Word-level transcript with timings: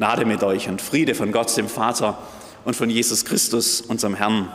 Gnade 0.00 0.24
mit 0.24 0.42
euch 0.42 0.66
und 0.66 0.80
Friede 0.80 1.14
von 1.14 1.30
Gott, 1.30 1.54
dem 1.58 1.68
Vater 1.68 2.16
und 2.64 2.74
von 2.74 2.88
Jesus 2.88 3.26
Christus, 3.26 3.82
unserem 3.82 4.14
Herrn. 4.14 4.50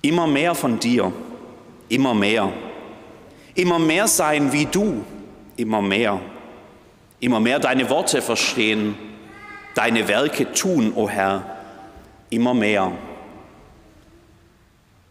Immer 0.00 0.28
mehr 0.28 0.54
von 0.54 0.78
dir, 0.78 1.12
immer 1.88 2.14
mehr. 2.14 2.52
Immer 3.56 3.80
mehr 3.80 4.06
sein 4.06 4.52
wie 4.52 4.66
du, 4.66 5.04
immer 5.56 5.82
mehr. 5.82 6.20
Immer 7.18 7.40
mehr 7.40 7.58
deine 7.58 7.90
Worte 7.90 8.22
verstehen, 8.22 8.94
deine 9.74 10.06
Werke 10.06 10.52
tun, 10.52 10.92
o 10.94 11.02
oh 11.02 11.08
Herr, 11.08 11.56
immer 12.30 12.54
mehr. 12.54 12.92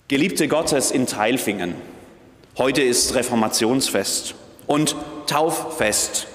Geliebte 0.08 0.48
Gottes 0.48 0.92
in 0.92 1.06
Teilfingen, 1.06 1.76
heute 2.58 2.82
ist 2.82 3.14
Reformationsfest 3.14 4.36
und 4.68 4.96
Tauffest. 5.28 6.28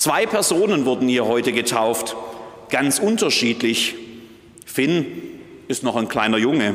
Zwei 0.00 0.24
Personen 0.24 0.86
wurden 0.86 1.08
hier 1.08 1.26
heute 1.26 1.52
getauft, 1.52 2.16
ganz 2.70 2.98
unterschiedlich. 2.98 3.96
Finn 4.64 5.04
ist 5.68 5.82
noch 5.82 5.94
ein 5.94 6.08
kleiner 6.08 6.38
Junge. 6.38 6.74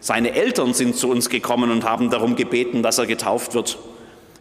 Seine 0.00 0.32
Eltern 0.32 0.72
sind 0.72 0.96
zu 0.96 1.10
uns 1.10 1.28
gekommen 1.28 1.70
und 1.70 1.84
haben 1.84 2.08
darum 2.08 2.34
gebeten, 2.34 2.82
dass 2.82 2.96
er 2.96 3.04
getauft 3.04 3.52
wird. 3.52 3.76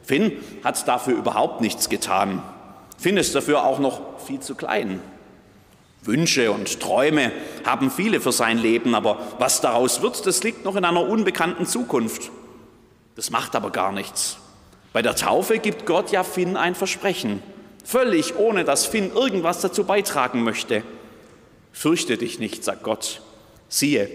Finn 0.01 0.31
hat 0.63 0.87
dafür 0.87 1.17
überhaupt 1.17 1.59
nichts 1.59 1.89
getan. 1.89 2.41
Finn 2.97 3.17
ist 3.17 3.35
dafür 3.35 3.65
auch 3.65 3.79
noch 3.79 3.99
viel 4.25 4.39
zu 4.39 4.55
klein. 4.55 5.01
Wünsche 6.01 6.53
und 6.53 6.79
Träume 6.79 7.33
haben 7.65 7.91
viele 7.91 8.21
für 8.21 8.31
sein 8.31 8.59
Leben, 8.59 8.95
aber 8.95 9.17
was 9.39 9.59
daraus 9.59 10.01
wird, 10.01 10.25
das 10.25 10.41
liegt 10.41 10.63
noch 10.63 10.77
in 10.77 10.85
einer 10.85 11.05
unbekannten 11.05 11.65
Zukunft. 11.65 12.31
Das 13.17 13.29
macht 13.29 13.57
aber 13.57 13.71
gar 13.71 13.91
nichts. 13.91 14.37
Bei 14.93 15.01
der 15.01 15.17
Taufe 15.17 15.59
gibt 15.59 15.85
Gott 15.85 16.13
ja 16.13 16.23
Finn 16.23 16.55
ein 16.55 16.75
Versprechen. 16.75 17.43
Völlig 17.85 18.35
ohne, 18.35 18.65
dass 18.65 18.87
Finn 18.87 19.11
irgendwas 19.11 19.61
dazu 19.61 19.83
beitragen 19.83 20.43
möchte. 20.43 20.81
Fürchte 21.71 22.17
dich 22.17 22.39
nicht, 22.39 22.63
sagt 22.63 22.81
Gott. 22.81 23.21
Siehe, 23.69 24.09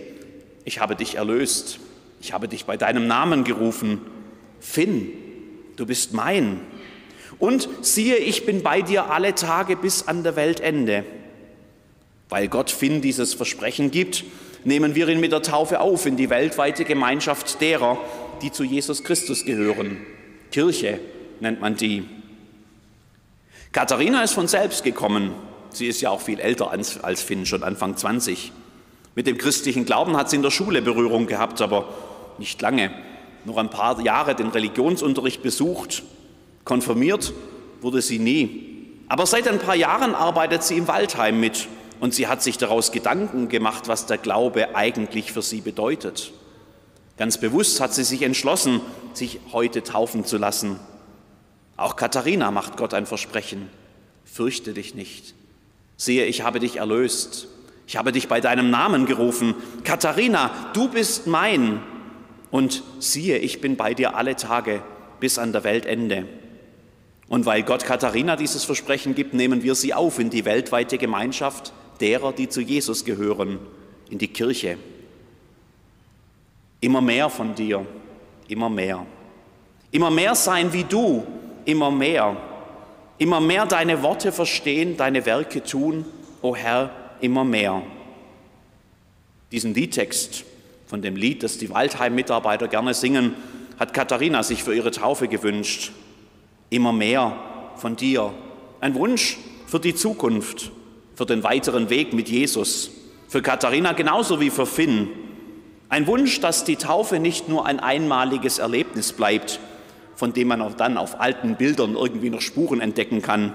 ich 0.64 0.80
habe 0.80 0.96
dich 0.96 1.14
erlöst. 1.14 1.78
Ich 2.20 2.32
habe 2.32 2.48
dich 2.48 2.64
bei 2.64 2.76
deinem 2.76 3.06
Namen 3.06 3.44
gerufen. 3.44 4.00
Finn, 4.58 5.12
du 5.76 5.86
bist 5.86 6.12
mein. 6.12 6.60
Und 7.38 7.68
siehe, 7.80 8.16
ich 8.16 8.44
bin 8.44 8.64
bei 8.64 8.82
dir 8.82 9.10
alle 9.10 9.36
Tage 9.36 9.76
bis 9.76 10.08
an 10.08 10.24
der 10.24 10.34
Weltende. 10.34 11.04
Weil 12.28 12.48
Gott 12.48 12.72
Finn 12.72 13.00
dieses 13.00 13.34
Versprechen 13.34 13.92
gibt, 13.92 14.24
nehmen 14.64 14.96
wir 14.96 15.08
ihn 15.08 15.20
mit 15.20 15.30
der 15.30 15.42
Taufe 15.42 15.80
auf 15.80 16.06
in 16.06 16.16
die 16.16 16.28
weltweite 16.28 16.84
Gemeinschaft 16.84 17.60
derer, 17.60 17.98
die 18.42 18.50
zu 18.50 18.64
Jesus 18.64 19.04
Christus 19.04 19.44
gehören. 19.44 19.98
Kirche 20.50 20.98
nennt 21.38 21.60
man 21.60 21.76
die. 21.76 22.04
Katharina 23.72 24.24
ist 24.24 24.32
von 24.32 24.48
selbst 24.48 24.82
gekommen. 24.82 25.32
Sie 25.70 25.86
ist 25.86 26.00
ja 26.00 26.10
auch 26.10 26.20
viel 26.20 26.40
älter 26.40 26.72
als, 26.72 27.22
Finn, 27.22 27.46
schon 27.46 27.62
Anfang 27.62 27.96
20. 27.96 28.50
Mit 29.14 29.28
dem 29.28 29.38
christlichen 29.38 29.84
Glauben 29.84 30.16
hat 30.16 30.28
sie 30.28 30.36
in 30.36 30.42
der 30.42 30.50
Schule 30.50 30.82
Berührung 30.82 31.28
gehabt, 31.28 31.60
aber 31.62 31.88
nicht 32.38 32.60
lange. 32.60 32.90
Nur 33.44 33.58
ein 33.58 33.70
paar 33.70 34.00
Jahre 34.00 34.34
den 34.34 34.48
Religionsunterricht 34.48 35.42
besucht. 35.42 36.02
Konfirmiert 36.64 37.32
wurde 37.80 38.02
sie 38.02 38.18
nie. 38.18 38.96
Aber 39.08 39.24
seit 39.24 39.46
ein 39.46 39.60
paar 39.60 39.76
Jahren 39.76 40.16
arbeitet 40.16 40.64
sie 40.64 40.76
im 40.76 40.88
Waldheim 40.88 41.38
mit 41.38 41.68
und 42.00 42.12
sie 42.12 42.26
hat 42.26 42.42
sich 42.42 42.58
daraus 42.58 42.90
Gedanken 42.90 43.48
gemacht, 43.48 43.86
was 43.86 44.06
der 44.06 44.18
Glaube 44.18 44.74
eigentlich 44.74 45.30
für 45.30 45.42
sie 45.42 45.60
bedeutet. 45.60 46.32
Ganz 47.16 47.38
bewusst 47.38 47.80
hat 47.80 47.94
sie 47.94 48.04
sich 48.04 48.22
entschlossen, 48.22 48.80
sich 49.12 49.38
heute 49.52 49.84
taufen 49.84 50.24
zu 50.24 50.38
lassen. 50.38 50.80
Auch 51.80 51.96
Katharina 51.96 52.50
macht 52.50 52.76
Gott 52.76 52.92
ein 52.92 53.06
Versprechen. 53.06 53.70
Fürchte 54.26 54.74
dich 54.74 54.94
nicht. 54.94 55.34
Siehe, 55.96 56.26
ich 56.26 56.42
habe 56.42 56.60
dich 56.60 56.76
erlöst. 56.76 57.48
Ich 57.86 57.96
habe 57.96 58.12
dich 58.12 58.28
bei 58.28 58.42
deinem 58.42 58.68
Namen 58.68 59.06
gerufen. 59.06 59.54
Katharina, 59.82 60.50
du 60.74 60.88
bist 60.88 61.26
mein. 61.26 61.80
Und 62.50 62.82
siehe, 62.98 63.38
ich 63.38 63.62
bin 63.62 63.76
bei 63.76 63.94
dir 63.94 64.14
alle 64.14 64.36
Tage 64.36 64.82
bis 65.20 65.38
an 65.38 65.52
der 65.52 65.64
Weltende. 65.64 66.26
Und 67.28 67.46
weil 67.46 67.62
Gott 67.62 67.86
Katharina 67.86 68.36
dieses 68.36 68.64
Versprechen 68.64 69.14
gibt, 69.14 69.32
nehmen 69.32 69.62
wir 69.62 69.74
sie 69.74 69.94
auf 69.94 70.18
in 70.18 70.28
die 70.28 70.44
weltweite 70.44 70.98
Gemeinschaft 70.98 71.72
derer, 71.98 72.34
die 72.34 72.50
zu 72.50 72.60
Jesus 72.60 73.06
gehören, 73.06 73.58
in 74.10 74.18
die 74.18 74.28
Kirche. 74.28 74.76
Immer 76.82 77.00
mehr 77.00 77.30
von 77.30 77.54
dir, 77.54 77.86
immer 78.48 78.68
mehr. 78.68 79.06
Immer 79.92 80.10
mehr 80.10 80.34
sein 80.34 80.74
wie 80.74 80.84
du, 80.84 81.26
immer 81.64 81.90
mehr. 81.90 82.36
Immer 83.18 83.40
mehr 83.40 83.66
deine 83.66 84.02
Worte 84.02 84.32
verstehen, 84.32 84.96
deine 84.96 85.26
Werke 85.26 85.62
tun, 85.62 86.06
o 86.42 86.56
Herr, 86.56 86.90
immer 87.20 87.44
mehr. 87.44 87.82
Diesen 89.52 89.74
Liedtext 89.74 90.44
von 90.86 91.02
dem 91.02 91.16
Lied, 91.16 91.42
das 91.42 91.58
die 91.58 91.70
Waldheim-Mitarbeiter 91.70 92.68
gerne 92.68 92.94
singen, 92.94 93.34
hat 93.78 93.94
Katharina 93.94 94.42
sich 94.42 94.62
für 94.62 94.74
ihre 94.74 94.90
Taufe 94.90 95.28
gewünscht. 95.28 95.92
Immer 96.70 96.92
mehr 96.92 97.36
von 97.76 97.96
dir. 97.96 98.32
Ein 98.80 98.94
Wunsch 98.94 99.38
für 99.66 99.80
die 99.80 99.94
Zukunft, 99.94 100.70
für 101.14 101.26
den 101.26 101.42
weiteren 101.42 101.90
Weg 101.90 102.12
mit 102.12 102.28
Jesus. 102.28 102.90
Für 103.28 103.42
Katharina 103.42 103.92
genauso 103.92 104.40
wie 104.40 104.50
für 104.50 104.66
Finn. 104.66 105.08
Ein 105.88 106.06
Wunsch, 106.06 106.40
dass 106.40 106.64
die 106.64 106.76
Taufe 106.76 107.18
nicht 107.18 107.48
nur 107.48 107.66
ein 107.66 107.80
einmaliges 107.80 108.58
Erlebnis 108.58 109.12
bleibt, 109.12 109.60
von 110.20 110.34
dem 110.34 110.48
man 110.48 110.60
auch 110.60 110.74
dann 110.74 110.98
auf 110.98 111.18
alten 111.18 111.56
Bildern 111.56 111.94
irgendwie 111.96 112.28
noch 112.28 112.42
Spuren 112.42 112.82
entdecken 112.82 113.22
kann. 113.22 113.54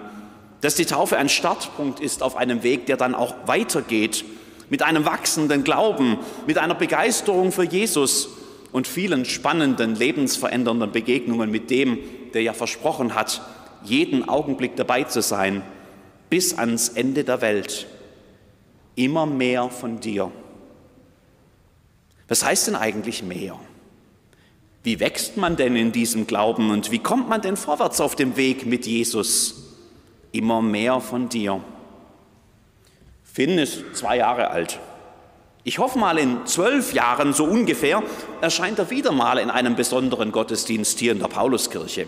Dass 0.61 0.73
die 0.73 0.87
Taufe 0.87 1.15
ein 1.15 1.29
Startpunkt 1.29 1.99
ist 1.99 2.23
auf 2.23 2.35
einem 2.35 2.63
Weg, 2.63 2.87
der 2.87 2.97
dann 2.97 3.13
auch 3.13 3.35
weitergeht, 3.45 4.25
mit 4.71 4.81
einem 4.81 5.05
wachsenden 5.05 5.63
Glauben, 5.63 6.17
mit 6.47 6.57
einer 6.57 6.73
Begeisterung 6.73 7.51
für 7.51 7.65
Jesus 7.65 8.29
und 8.71 8.87
vielen 8.87 9.25
spannenden, 9.25 9.93
lebensverändernden 9.93 10.91
Begegnungen 10.91 11.51
mit 11.51 11.69
dem, 11.69 11.99
der 12.33 12.41
ja 12.41 12.53
versprochen 12.53 13.13
hat, 13.13 13.43
jeden 13.83 14.27
Augenblick 14.27 14.75
dabei 14.75 15.03
zu 15.03 15.21
sein, 15.21 15.61
bis 16.31 16.57
ans 16.57 16.89
Ende 16.89 17.23
der 17.23 17.41
Welt. 17.41 17.85
Immer 18.95 19.27
mehr 19.27 19.69
von 19.69 19.99
dir. 19.99 20.31
Was 22.27 22.43
heißt 22.43 22.65
denn 22.65 22.75
eigentlich 22.75 23.21
mehr? 23.21 23.55
Wie 24.85 24.99
wächst 24.99 25.35
man 25.35 25.55
denn 25.55 25.75
in 25.75 25.91
diesem 25.91 26.27
Glauben 26.27 26.69
und 26.69 26.91
wie 26.91 26.99
kommt 26.99 27.27
man 27.27 27.41
denn 27.41 27.57
vorwärts 27.57 27.99
auf 27.99 28.15
dem 28.15 28.37
Weg 28.37 28.67
mit 28.67 28.85
Jesus? 28.85 29.63
Immer 30.31 30.61
mehr 30.61 31.01
von 31.01 31.27
dir. 31.27 31.59
Finn 33.23 33.57
ist 33.57 33.83
zwei 33.95 34.17
Jahre 34.17 34.51
alt. 34.51 34.79
Ich 35.63 35.79
hoffe 35.79 35.97
mal, 35.97 36.19
in 36.19 36.45
zwölf 36.45 36.93
Jahren 36.93 37.33
so 37.33 37.45
ungefähr 37.45 38.03
erscheint 38.41 38.77
er 38.77 38.91
wieder 38.91 39.11
mal 39.11 39.39
in 39.39 39.49
einem 39.49 39.75
besonderen 39.75 40.31
Gottesdienst 40.31 40.99
hier 40.99 41.13
in 41.13 41.19
der 41.19 41.29
Pauluskirche. 41.29 42.05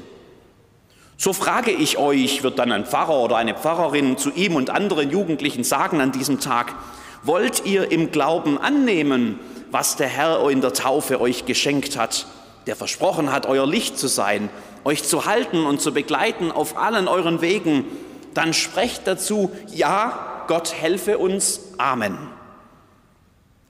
So 1.18 1.34
frage 1.34 1.72
ich 1.72 1.98
euch, 1.98 2.44
wird 2.44 2.60
dann 2.60 2.72
ein 2.72 2.86
Pfarrer 2.86 3.24
oder 3.24 3.38
eine 3.38 3.56
Pfarrerin 3.56 4.20
zu 4.20 4.30
ihm 4.30 4.56
und 4.56 4.70
anderen 4.70 5.10
Jugendlichen 5.10 5.64
sagen 5.64 6.00
an 6.00 6.12
diesem 6.12 6.40
Tag, 6.40 6.76
wollt 7.24 7.66
ihr 7.66 7.92
im 7.92 8.12
Glauben 8.12 8.60
annehmen, 8.60 9.40
was 9.72 9.96
der 9.96 10.10
Herr 10.10 10.48
in 10.52 10.62
der 10.62 10.74
Taufe 10.74 11.20
euch 11.20 11.48
geschenkt 11.48 11.98
hat? 11.98 12.28
Der 12.68 12.76
versprochen 12.76 13.32
hat, 13.32 13.46
euer 13.46 13.66
Licht 13.66 13.98
zu 13.98 14.08
sein, 14.08 14.50
euch 14.84 15.04
zu 15.04 15.26
halten 15.26 15.66
und 15.66 15.82
zu 15.82 15.94
begleiten 15.94 16.52
auf 16.52 16.78
allen 16.78 17.08
euren 17.08 17.42
Wegen, 17.42 17.86
dann 18.34 18.54
sprecht 18.54 19.08
dazu, 19.08 19.52
ja, 19.74 20.46
Gott 20.48 20.74
helfe 20.74 21.18
uns, 21.18 21.74
Amen. 21.78 22.18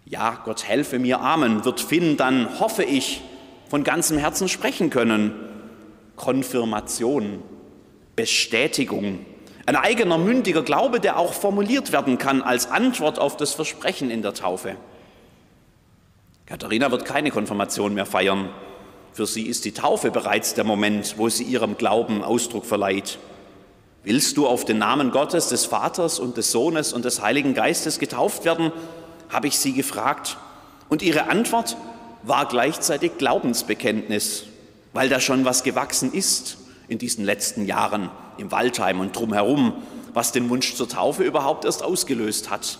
Ja, 0.06 0.41
Gott 0.46 0.63
helfe 0.66 0.99
mir, 0.99 1.22
Amen, 1.22 1.64
wird 1.64 1.79
Finn 1.79 2.17
dann, 2.17 2.59
hoffe 2.59 2.84
ich, 2.84 3.22
von 3.70 3.84
ganzem 3.84 4.17
Herzen 4.17 4.49
sprechen 4.49 4.90
können. 4.90 5.34
Konfirmation, 6.16 7.43
Bestätigung, 8.16 9.26
ein 9.66 9.76
eigener 9.76 10.17
mündiger 10.17 10.64
Glaube, 10.64 11.00
der 11.00 11.17
auch 11.17 11.34
formuliert 11.34 11.91
werden 11.91 12.17
kann 12.17 12.41
als 12.41 12.72
Antwort 12.72 13.20
auf 13.20 13.38
das 13.38 13.53
Versprechen 13.53 14.09
in 14.09 14.22
der 14.22 14.34
Taufe. 14.34 14.78
Katharina 16.46 16.90
wird 16.90 17.03
keine 17.03 17.29
Konfirmation 17.29 17.93
mehr 17.93 18.05
feiern. 18.05 18.50
Für 19.17 19.25
sie 19.25 19.47
ist 19.47 19.66
die 19.66 19.72
Taufe 19.72 20.11
bereits 20.11 20.53
der 20.53 20.64
Moment, 20.64 21.16
wo 21.17 21.28
sie 21.28 21.43
ihrem 21.43 21.75
Glauben 21.75 22.23
Ausdruck 22.23 22.67
verleiht. 22.67 23.17
Willst 24.03 24.37
du 24.37 24.46
auf 24.46 24.64
den 24.64 24.78
Namen 24.78 25.09
Gottes, 25.09 25.47
des 25.47 25.66
Vaters 25.66 26.19
und 26.19 26.37
des 26.37 26.52
Sohnes 26.52 26.93
und 26.93 27.03
des 27.03 27.19
Heiligen 27.23 27.55
Geistes 27.55 27.97
getauft 27.97 28.46
werden? 28.46 28.72
habe 29.29 29.47
ich 29.47 29.58
sie 29.58 29.73
gefragt. 29.73 30.37
Und 30.87 31.02
ihre 31.02 31.31
Antwort 31.31 31.78
war 32.22 32.47
gleichzeitig 32.47 33.17
Glaubensbekenntnis, 33.17 34.43
weil 34.93 35.09
da 35.09 35.19
schon 35.19 35.46
was 35.46 35.64
gewachsen 35.64 36.14
ist 36.14 36.58
in 36.87 36.99
diesen 36.99 37.25
letzten 37.25 37.66
Jahren 37.66 38.11
im 38.37 38.52
Waldheim 38.52 38.99
und 38.99 39.16
drumherum, 39.16 39.73
was 40.14 40.31
den 40.31 40.47
Wunsch 40.52 40.75
zur 40.75 40.90
Taufe 40.90 41.23
überhaupt 41.23 41.66
erst 41.66 41.81
ausgelöst 41.81 42.52
hat. 42.52 42.78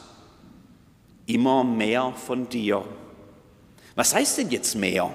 Immer 1.26 1.64
mehr 1.64 2.14
von 2.28 2.48
dir. 2.48 2.86
Was 3.96 4.14
heißt 4.14 4.38
denn 4.38 4.52
jetzt 4.52 4.76
mehr? 4.76 5.12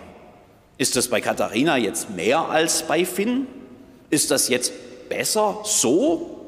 Ist 0.82 0.96
das 0.96 1.06
bei 1.06 1.20
Katharina 1.20 1.76
jetzt 1.76 2.10
mehr 2.10 2.40
als 2.40 2.82
bei 2.82 3.04
Finn? 3.04 3.46
Ist 4.10 4.32
das 4.32 4.48
jetzt 4.48 4.72
besser 5.08 5.60
so? 5.62 6.44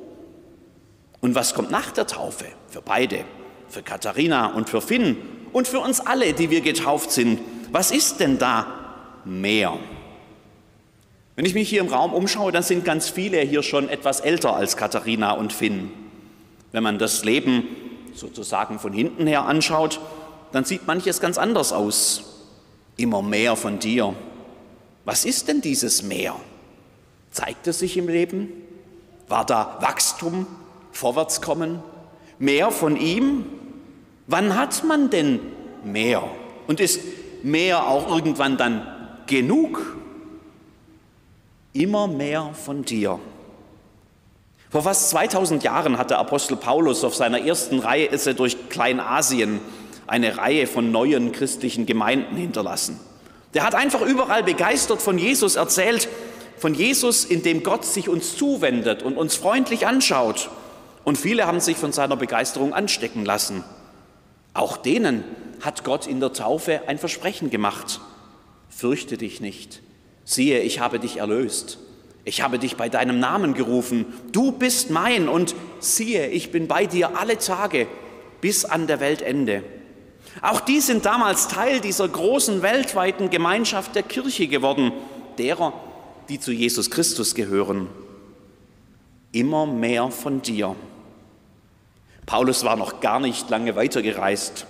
Und 1.21 1.37
was 1.37 1.55
kommt 1.55 1.71
nach 1.71 1.93
der 1.93 2.09
Taufe? 2.09 2.47
Für 2.69 2.83
beide, 2.83 3.21
für 3.69 3.85
Katharina 3.85 4.49
und 4.49 4.69
für 4.69 4.81
Finn 4.81 5.19
und 5.53 5.69
für 5.69 5.79
uns 5.79 6.01
alle, 6.01 6.33
die 6.33 6.51
wir 6.51 6.63
getauft 6.63 7.13
sind. 7.13 7.39
Was 7.71 7.93
ist 7.93 8.19
denn 8.19 8.37
da 8.37 8.67
mehr? 9.25 9.79
Wenn 11.37 11.45
ich 11.45 11.55
mich 11.55 11.69
hier 11.69 11.81
im 11.81 11.87
Raum 11.87 12.13
umschaue, 12.13 12.51
dann 12.51 12.65
sind 12.65 12.85
ganz 12.85 13.09
viele 13.09 13.39
hier 13.39 13.63
schon 13.63 13.89
etwas 13.89 14.19
älter 14.19 14.57
als 14.57 14.77
Katharina 14.77 15.31
und 15.31 15.53
Finn. 15.53 15.93
Wenn 16.73 16.83
man 16.83 16.99
das 16.99 17.25
Leben 17.25 17.69
sozusagen 18.15 18.81
von 18.81 18.93
hinten 18.93 19.29
her 19.29 19.45
anschaut, 19.45 20.01
dann 20.51 20.65
sieht 20.65 20.89
manches 20.89 21.21
ganz 21.21 21.39
anders 21.39 21.73
aus. 21.73 22.34
Immer 22.96 23.23
mehr 23.23 23.56
von 23.56 23.79
dir. 23.79 24.14
Was 25.05 25.25
ist 25.25 25.49
denn 25.49 25.61
dieses 25.61 26.02
Mehr? 26.02 26.37
Zeigt 27.31 27.67
es 27.67 27.81
sich 27.81 27.96
im 27.96 28.08
Leben? 28.08 28.52
War 29.29 29.44
da 29.44 29.79
Wachstum, 29.81 30.46
Vorwärtskommen? 30.93 31.82
Mehr 32.38 32.70
von 32.70 32.96
ihm? 32.96 33.46
Wann 34.26 34.56
hat 34.56 34.85
man 34.85 35.11
denn 35.11 35.41
mehr? 35.82 36.23
Und 36.67 36.81
ist 36.81 37.00
mehr 37.43 37.87
auch 37.87 38.08
irgendwann 38.08 38.56
dann 38.56 38.87
genug? 39.26 39.97
Immer 41.73 42.06
mehr 42.06 42.50
von 42.55 42.85
dir. 42.85 43.19
Vor 44.70 44.82
fast 44.82 45.11
2000 45.11 45.62
Jahren 45.62 45.99
hat 45.99 46.11
der 46.11 46.19
Apostel 46.19 46.56
Paulus 46.56 47.05
auf 47.05 47.14
seiner 47.14 47.40
ersten 47.40 47.79
Reise 47.79 48.35
durch 48.35 48.69
Kleinasien 48.70 49.61
eine 50.06 50.39
Reihe 50.39 50.67
von 50.67 50.91
neuen 50.91 51.33
christlichen 51.33 51.87
Gemeinden 51.87 52.37
hinterlassen. 52.37 53.01
Der 53.55 53.65
hat 53.65 53.75
einfach 53.75 54.03
überall 54.03 54.43
begeistert 54.43 55.01
von 55.01 55.19
Jesus 55.19 55.56
erzählt, 55.56 56.09
von 56.59 56.75
Jesus, 56.75 57.25
in 57.25 57.43
dem 57.43 57.62
Gott 57.62 57.85
sich 57.85 58.09
uns 58.09 58.37
zuwendet 58.37 59.03
und 59.03 59.17
uns 59.17 59.35
freundlich 59.37 59.87
anschaut. 59.87 60.51
Und 61.05 61.19
viele 61.19 61.47
haben 61.47 61.61
sich 61.61 61.77
von 61.77 61.93
seiner 61.93 62.17
Begeisterung 62.17 62.73
anstecken 62.73 63.25
lassen. 63.25 63.65
Auch 64.55 64.77
denen 64.77 65.25
hat 65.61 65.85
Gott 65.85 66.07
in 66.07 66.21
der 66.21 66.33
Taufe 66.33 66.83
ein 66.87 66.99
Versprechen 66.99 67.50
gemacht. 67.50 68.00
Fürchte 68.69 69.17
dich 69.19 69.41
nicht. 69.41 69.83
Siehe, 70.25 70.61
ich 70.61 70.81
habe 70.81 70.99
dich 70.99 71.19
erlöst. 71.19 71.79
Ich 72.25 72.41
habe 72.41 72.59
dich 72.59 72.77
bei 72.77 72.89
deinem 72.89 73.21
Namen 73.21 73.53
gerufen, 73.53 74.07
du 74.33 74.53
bist 74.53 74.91
mein 74.91 75.29
und 75.29 75.55
siehe, 75.79 76.29
ich 76.29 76.50
bin 76.50 76.69
bei 76.69 76.87
dir 76.87 77.19
alle 77.19 77.37
Tage 77.37 77.87
bis 78.41 78.65
an 78.65 78.87
der 78.87 79.00
Weltende. 79.00 79.62
Auch 80.43 80.61
die 80.61 80.81
sind 80.81 81.07
damals 81.07 81.49
Teil 81.49 81.81
dieser 81.81 82.09
großen 82.09 82.63
weltweiten 82.63 83.31
Gemeinschaft 83.31 83.95
der 83.95 84.03
Kirche 84.03 84.49
geworden, 84.49 84.93
derer, 85.39 85.73
die 86.29 86.41
zu 86.41 86.53
Jesus 86.53 86.91
Christus 86.91 87.35
gehören. 87.35 87.89
Immer 89.33 89.67
mehr 89.67 90.11
von 90.11 90.43
dir. 90.43 90.75
Paulus 92.27 92.65
war 92.65 92.77
noch 92.77 93.01
gar 93.01 93.21
nicht 93.21 93.51
lange 93.51 93.77
weitergereist. 93.77 94.67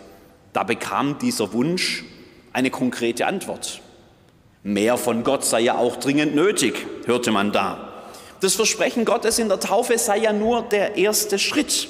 Da 0.53 0.65
bekam 0.65 1.19
dieser 1.19 1.53
Wunsch 1.53 2.05
eine 2.53 2.71
konkrete 2.71 3.27
Antwort. 3.27 3.81
Mehr 4.63 4.97
von 4.97 5.25
Gott 5.25 5.45
sei 5.45 5.61
ja 5.61 5.77
auch 5.77 5.97
dringend 5.97 6.35
nötig, 6.35 6.87
hörte 7.05 7.31
man 7.31 7.53
da. 7.53 7.93
Das 8.41 8.55
Versprechen 8.55 9.05
Gottes 9.05 9.39
in 9.39 9.49
der 9.49 9.61
Taufe 9.61 9.99
sei 9.99 10.19
ja 10.19 10.33
nur 10.33 10.63
der 10.63 10.97
erste 10.97 11.39
Schritt. 11.39 11.89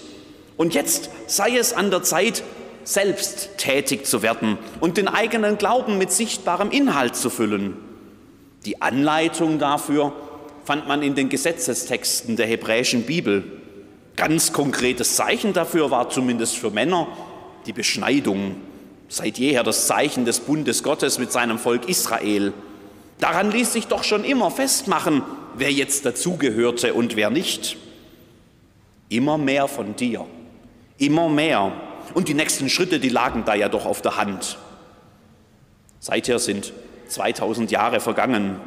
Und 0.56 0.74
jetzt 0.74 1.10
sei 1.26 1.56
es 1.56 1.72
an 1.72 1.90
der 1.90 2.02
Zeit, 2.02 2.42
selbst 2.84 3.50
tätig 3.56 4.06
zu 4.06 4.22
werden 4.22 4.58
und 4.80 4.96
den 4.96 5.08
eigenen 5.08 5.58
Glauben 5.58 5.98
mit 5.98 6.12
sichtbarem 6.12 6.70
Inhalt 6.70 7.16
zu 7.16 7.30
füllen. 7.30 7.76
Die 8.64 8.80
Anleitung 8.80 9.58
dafür 9.58 10.12
fand 10.64 10.88
man 10.88 11.02
in 11.02 11.14
den 11.14 11.28
Gesetzestexten 11.28 12.36
der 12.36 12.46
hebräischen 12.46 13.02
Bibel. 13.02 13.44
Ganz 14.16 14.52
konkretes 14.52 15.16
Zeichen 15.16 15.52
dafür 15.52 15.90
war 15.90 16.08
zumindest 16.08 16.56
für 16.56 16.70
Männer 16.70 17.08
die 17.66 17.72
Beschneidung 17.72 18.56
seit 19.08 19.38
jeher 19.38 19.62
das 19.62 19.86
Zeichen 19.86 20.24
des 20.24 20.40
Bundes 20.40 20.82
Gottes 20.82 21.18
mit 21.18 21.30
seinem 21.30 21.58
Volk 21.58 21.88
Israel. 21.88 22.52
Daran 23.18 23.50
ließ 23.50 23.72
sich 23.72 23.86
doch 23.86 24.04
schon 24.04 24.24
immer 24.24 24.50
festmachen, 24.50 25.22
wer 25.56 25.70
jetzt 25.70 26.04
dazugehörte 26.04 26.94
und 26.94 27.16
wer 27.16 27.30
nicht. 27.30 27.76
Immer 29.08 29.38
mehr 29.38 29.68
von 29.68 29.94
dir, 29.94 30.26
immer 30.98 31.28
mehr. 31.28 31.72
Und 32.12 32.28
die 32.28 32.34
nächsten 32.34 32.68
Schritte, 32.68 33.00
die 33.00 33.08
lagen 33.08 33.44
da 33.44 33.54
ja 33.54 33.68
doch 33.68 33.86
auf 33.86 34.02
der 34.02 34.16
Hand. 34.16 34.58
Seither 36.00 36.38
sind 36.38 36.72
2000 37.08 37.70
Jahre 37.70 38.00
vergangen. 38.00 38.60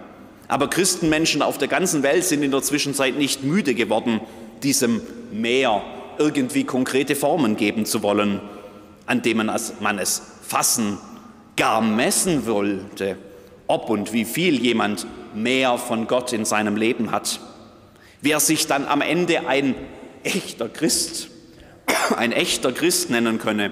Aber 0.48 0.70
Christenmenschen 0.70 1.42
auf 1.42 1.58
der 1.58 1.68
ganzen 1.68 2.04
Welt 2.04 2.24
sind 2.24 2.42
in 2.42 2.52
der 2.52 2.64
Zwischenzeit 2.64 3.18
nicht 3.18 3.44
müde 3.44 3.76
geworden, 3.76 4.22
diesem 4.64 5.02
Meer 5.32 5.84
irgendwie 6.18 6.64
konkrete 6.64 7.16
Formen 7.16 7.58
geben 7.58 7.86
zu 7.86 8.02
wollen 8.02 8.42
an 9.08 9.22
dem 9.22 9.38
man 9.38 9.98
es 10.00 10.22
fassen, 10.46 11.00
gar 11.56 11.82
messen 11.82 12.46
wollte, 12.46 13.18
ob 13.66 13.90
und 13.90 14.14
wie 14.14 14.26
viel 14.26 14.62
jemand 14.62 15.08
mehr 15.34 15.78
von 15.78 16.08
Gott 16.08 16.34
in 16.34 16.46
seinem 16.46 16.76
Leben 16.76 17.12
hat. 17.12 17.40
Wer 18.22 18.40
sich 18.40 18.68
dann 18.68 18.86
am 18.86 19.02
Ende 19.02 19.48
ein 19.48 19.76
echter 20.24 20.70
Christ, 20.70 21.30
ein 22.18 22.32
echter 22.32 22.72
Christ 22.72 23.10
nennen 23.10 23.40
könne 23.40 23.72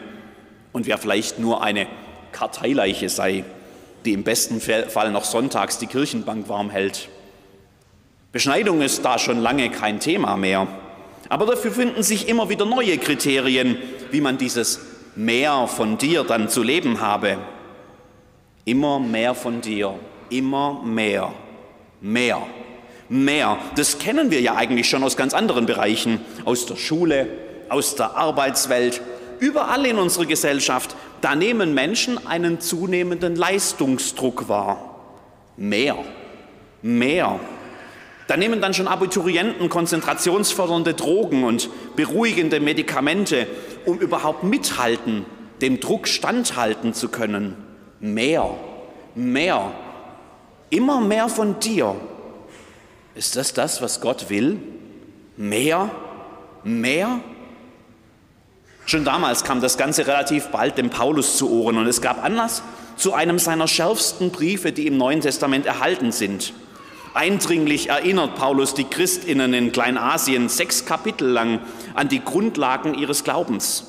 und 0.72 0.88
wer 0.88 0.98
vielleicht 0.98 1.40
nur 1.40 1.64
eine 1.64 1.88
Karteileiche 2.32 3.10
sei, 3.10 3.44
die 4.04 4.14
im 4.14 4.24
besten 4.24 4.62
Fall 4.62 5.12
noch 5.12 5.24
sonntags 5.24 5.78
die 5.78 5.88
Kirchenbank 5.88 6.50
warm 6.50 6.70
hält. 6.70 7.10
Beschneidung 8.32 8.82
ist 8.82 9.06
da 9.06 9.18
schon 9.18 9.40
lange 9.40 9.70
kein 9.70 10.00
Thema 10.00 10.36
mehr. 10.36 10.68
Aber 11.30 11.46
dafür 11.46 11.72
finden 11.72 12.04
sich 12.04 12.28
immer 12.28 12.50
wieder 12.50 12.66
neue 12.66 12.98
Kriterien, 12.98 13.78
wie 14.12 14.22
man 14.22 14.38
dieses 14.38 14.80
mehr 15.16 15.68
von 15.68 15.98
dir 15.98 16.24
dann 16.24 16.50
zu 16.50 16.62
leben 16.62 17.00
habe. 17.00 17.38
Immer 18.66 19.00
mehr 19.00 19.34
von 19.34 19.62
dir, 19.62 19.98
immer 20.30 20.82
mehr, 20.84 21.34
mehr, 22.02 22.42
mehr. 23.08 23.58
Das 23.76 24.00
kennen 24.00 24.32
wir 24.32 24.42
ja 24.42 24.56
eigentlich 24.56 24.90
schon 24.90 25.04
aus 25.04 25.18
ganz 25.18 25.34
anderen 25.34 25.66
Bereichen, 25.66 26.20
aus 26.44 26.66
der 26.66 26.76
Schule, 26.76 27.28
aus 27.70 27.96
der 27.96 28.16
Arbeitswelt, 28.16 29.02
überall 29.40 29.86
in 29.86 29.98
unserer 29.98 30.26
Gesellschaft. 30.26 30.96
Da 31.22 31.36
nehmen 31.36 31.74
Menschen 31.74 32.26
einen 32.28 32.60
zunehmenden 32.60 33.36
Leistungsdruck 33.36 34.48
wahr. 34.48 35.00
Mehr, 35.58 35.98
mehr. 36.82 37.40
Da 38.28 38.38
nehmen 38.38 38.60
dann 38.60 38.74
schon 38.74 38.88
Abiturienten 38.88 39.70
konzentrationsfördernde 39.70 40.96
Drogen 40.96 41.44
und 41.44 41.70
beruhigende 41.96 42.60
Medikamente, 42.60 43.48
um 43.86 44.00
überhaupt 44.00 44.44
mithalten, 44.44 45.26
dem 45.62 45.80
Druck 45.80 46.08
standhalten 46.08 46.94
zu 46.94 47.10
können. 47.10 47.56
Mehr, 48.00 48.50
mehr, 49.14 49.72
immer 50.70 51.02
mehr 51.02 51.30
von 51.30 51.60
dir. 51.60 51.96
Ist 53.14 53.36
das 53.36 53.54
das, 53.54 53.82
was 53.82 54.02
Gott 54.02 54.30
will? 54.30 54.60
Mehr, 55.38 55.90
mehr? 56.64 57.20
Schon 58.86 59.04
damals 59.04 59.44
kam 59.44 59.62
das 59.62 59.78
Ganze 59.78 60.06
relativ 60.06 60.48
bald 60.48 60.78
dem 60.78 60.90
Paulus 60.90 61.38
zu 61.38 61.50
Ohren 61.50 61.78
und 61.78 61.88
es 61.88 62.02
gab 62.02 62.24
Anlass 62.24 62.62
zu 62.98 63.14
einem 63.14 63.40
seiner 63.40 63.68
schärfsten 63.68 64.30
Briefe, 64.30 64.72
die 64.72 64.88
im 64.88 64.98
Neuen 64.98 65.22
Testament 65.22 65.66
erhalten 65.66 66.12
sind. 66.12 66.54
Eindringlich 67.16 67.90
erinnert 67.90 68.36
Paulus 68.36 68.74
die 68.74 68.84
Christinnen 68.84 69.54
in 69.54 69.72
Kleinasien 69.72 70.50
sechs 70.50 70.86
Kapitel 70.86 71.30
lang 71.30 71.62
an 71.94 72.10
die 72.10 72.24
Grundlagen 72.24 72.94
ihres 72.94 73.24
Glaubens. 73.24 73.86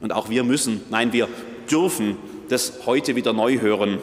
Und 0.00 0.12
auch 0.12 0.28
wir 0.28 0.44
müssen, 0.44 0.82
nein, 0.90 1.12
wir 1.12 1.28
dürfen 1.70 2.16
das 2.48 2.72
heute 2.84 3.16
wieder 3.16 3.32
neu 3.32 3.60
hören. 3.60 3.98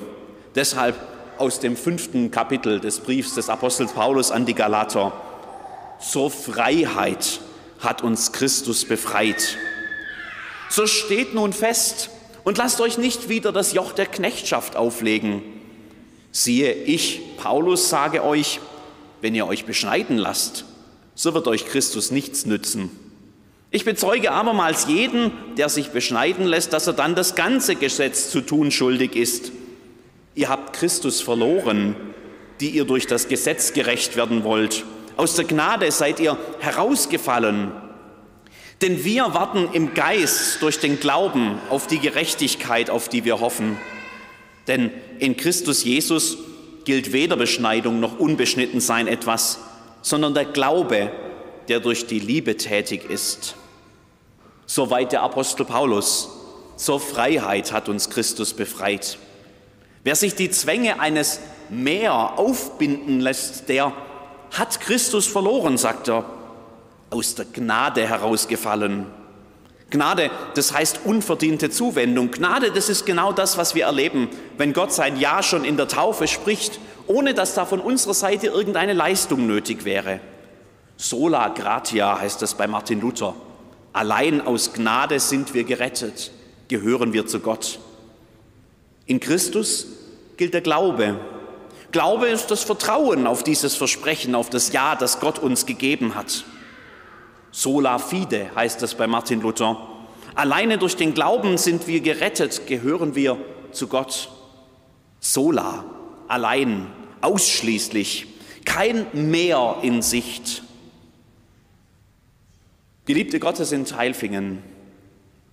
Deshalb 0.55 0.95
aus 1.37 1.59
dem 1.59 1.75
fünften 1.75 2.31
Kapitel 2.31 2.79
des 2.79 3.01
Briefs 3.01 3.35
des 3.35 3.49
Apostels 3.49 3.91
Paulus 3.91 4.31
an 4.31 4.45
die 4.45 4.55
Galater. 4.55 5.13
Zur 5.99 6.31
Freiheit 6.31 7.41
hat 7.79 8.01
uns 8.01 8.31
Christus 8.31 8.85
befreit. 8.85 9.57
So 10.75 10.87
steht 10.87 11.35
nun 11.35 11.53
fest 11.53 12.09
und 12.43 12.57
lasst 12.57 12.81
euch 12.81 12.97
nicht 12.97 13.29
wieder 13.29 13.51
das 13.51 13.73
Joch 13.73 13.91
der 13.91 14.07
Knechtschaft 14.07 14.75
auflegen. 14.75 15.43
Siehe, 16.31 16.73
ich, 16.73 17.21
Paulus, 17.37 17.89
sage 17.89 18.23
euch, 18.23 18.59
wenn 19.21 19.35
ihr 19.35 19.45
euch 19.45 19.65
beschneiden 19.65 20.17
lasst, 20.17 20.65
so 21.13 21.35
wird 21.35 21.47
euch 21.47 21.67
Christus 21.67 22.09
nichts 22.09 22.47
nützen. 22.47 22.89
Ich 23.69 23.85
bezeuge 23.85 24.31
abermals 24.31 24.87
jeden, 24.87 25.31
der 25.57 25.69
sich 25.69 25.89
beschneiden 25.89 26.47
lässt, 26.47 26.73
dass 26.73 26.87
er 26.87 26.93
dann 26.93 27.13
das 27.13 27.35
ganze 27.35 27.75
Gesetz 27.75 28.31
zu 28.31 28.41
tun 28.41 28.71
schuldig 28.71 29.15
ist. 29.15 29.51
Ihr 30.33 30.49
habt 30.49 30.73
Christus 30.73 31.21
verloren, 31.21 31.95
die 32.61 32.71
ihr 32.71 32.85
durch 32.85 33.05
das 33.05 33.27
Gesetz 33.27 33.73
gerecht 33.73 34.15
werden 34.15 34.43
wollt. 34.43 34.85
Aus 35.17 35.35
der 35.35 35.45
Gnade 35.45 35.91
seid 35.91 36.19
ihr 36.19 36.35
herausgefallen. 36.61 37.82
Denn 38.83 39.05
wir 39.05 39.33
warten 39.33 39.69
im 39.71 39.93
Geist 39.93 40.61
durch 40.61 40.77
den 40.77 40.99
Glauben 40.99 41.57
auf 41.69 41.87
die 41.87 41.99
Gerechtigkeit, 41.99 42.89
auf 42.89 43.07
die 43.07 43.23
wir 43.23 43.39
hoffen. 43.39 43.77
Denn 44.67 44.91
in 45.19 45.37
Christus 45.37 45.85
Jesus 45.85 46.37
gilt 46.83 47.13
weder 47.13 47.37
Beschneidung 47.37 48.01
noch 48.01 48.19
Unbeschnittensein 48.19 49.07
etwas, 49.07 49.59
sondern 50.01 50.33
der 50.33 50.43
Glaube, 50.43 51.13
der 51.69 51.79
durch 51.79 52.07
die 52.07 52.19
Liebe 52.19 52.57
tätig 52.57 53.09
ist. 53.09 53.55
Soweit 54.65 55.13
der 55.13 55.23
Apostel 55.23 55.65
Paulus. 55.65 56.27
Zur 56.75 56.99
Freiheit 56.99 57.71
hat 57.71 57.87
uns 57.87 58.09
Christus 58.09 58.53
befreit. 58.53 59.17
Wer 60.03 60.17
sich 60.17 60.35
die 60.35 60.51
Zwänge 60.51 60.99
eines 60.99 61.39
Meer 61.69 62.37
aufbinden 62.37 63.21
lässt, 63.21 63.69
der 63.69 63.93
hat 64.51 64.81
Christus 64.81 65.25
verloren, 65.25 65.77
sagt 65.77 66.09
er, 66.09 66.25
aus 67.13 67.35
der 67.35 67.45
Gnade 67.45 68.07
herausgefallen. 68.07 69.05
Gnade, 69.89 70.31
das 70.55 70.73
heißt 70.73 71.01
unverdiente 71.05 71.69
Zuwendung. 71.69 72.31
Gnade, 72.31 72.71
das 72.71 72.89
ist 72.89 73.05
genau 73.05 73.31
das, 73.31 73.57
was 73.57 73.75
wir 73.75 73.85
erleben, 73.85 74.27
wenn 74.57 74.73
Gott 74.73 74.91
sein 74.91 75.19
Ja 75.19 75.43
schon 75.43 75.63
in 75.63 75.77
der 75.77 75.87
Taufe 75.87 76.27
spricht, 76.27 76.79
ohne 77.05 77.35
dass 77.35 77.53
da 77.53 77.65
von 77.65 77.79
unserer 77.79 78.15
Seite 78.15 78.47
irgendeine 78.47 78.93
Leistung 78.93 79.45
nötig 79.45 79.85
wäre. 79.85 80.19
Sola 80.97 81.49
gratia 81.49 82.19
heißt 82.19 82.41
das 82.41 82.55
bei 82.55 82.65
Martin 82.65 83.01
Luther. 83.01 83.35
Allein 83.93 84.41
aus 84.41 84.73
Gnade 84.73 85.19
sind 85.19 85.53
wir 85.53 85.63
gerettet, 85.63 86.31
gehören 86.67 87.13
wir 87.13 87.27
zu 87.27 87.39
Gott. 87.39 87.77
In 89.05 89.19
Christus 89.19 89.85
gilt 90.37 90.55
der 90.55 90.61
Glaube. 90.61 91.19
Glaube 91.91 92.29
ist 92.29 92.49
das 92.49 92.63
Vertrauen 92.63 93.27
auf 93.27 93.43
dieses 93.43 93.75
Versprechen, 93.75 94.33
auf 94.33 94.49
das 94.49 94.73
Ja, 94.73 94.95
das 94.95 95.19
Gott 95.19 95.37
uns 95.37 95.67
gegeben 95.67 96.15
hat. 96.15 96.45
Sola 97.53 97.99
fide 97.99 98.49
heißt 98.55 98.81
es 98.81 98.95
bei 98.95 99.05
Martin 99.05 99.39
Luther. 99.39 99.77
Alleine 100.33 100.79
durch 100.79 100.95
den 100.95 101.13
Glauben 101.13 101.59
sind 101.59 101.87
wir 101.87 102.01
gerettet, 102.01 102.65
gehören 102.65 103.13
wir 103.13 103.37
zu 103.71 103.87
Gott. 103.87 104.31
Sola, 105.19 105.85
allein, 106.27 106.87
ausschließlich, 107.21 108.25
kein 108.65 109.05
Mehr 109.13 109.77
in 109.83 110.01
Sicht. 110.01 110.63
Geliebte 113.05 113.39
Gottes 113.39 113.71
in 113.71 113.85
Teilfingen, 113.85 114.63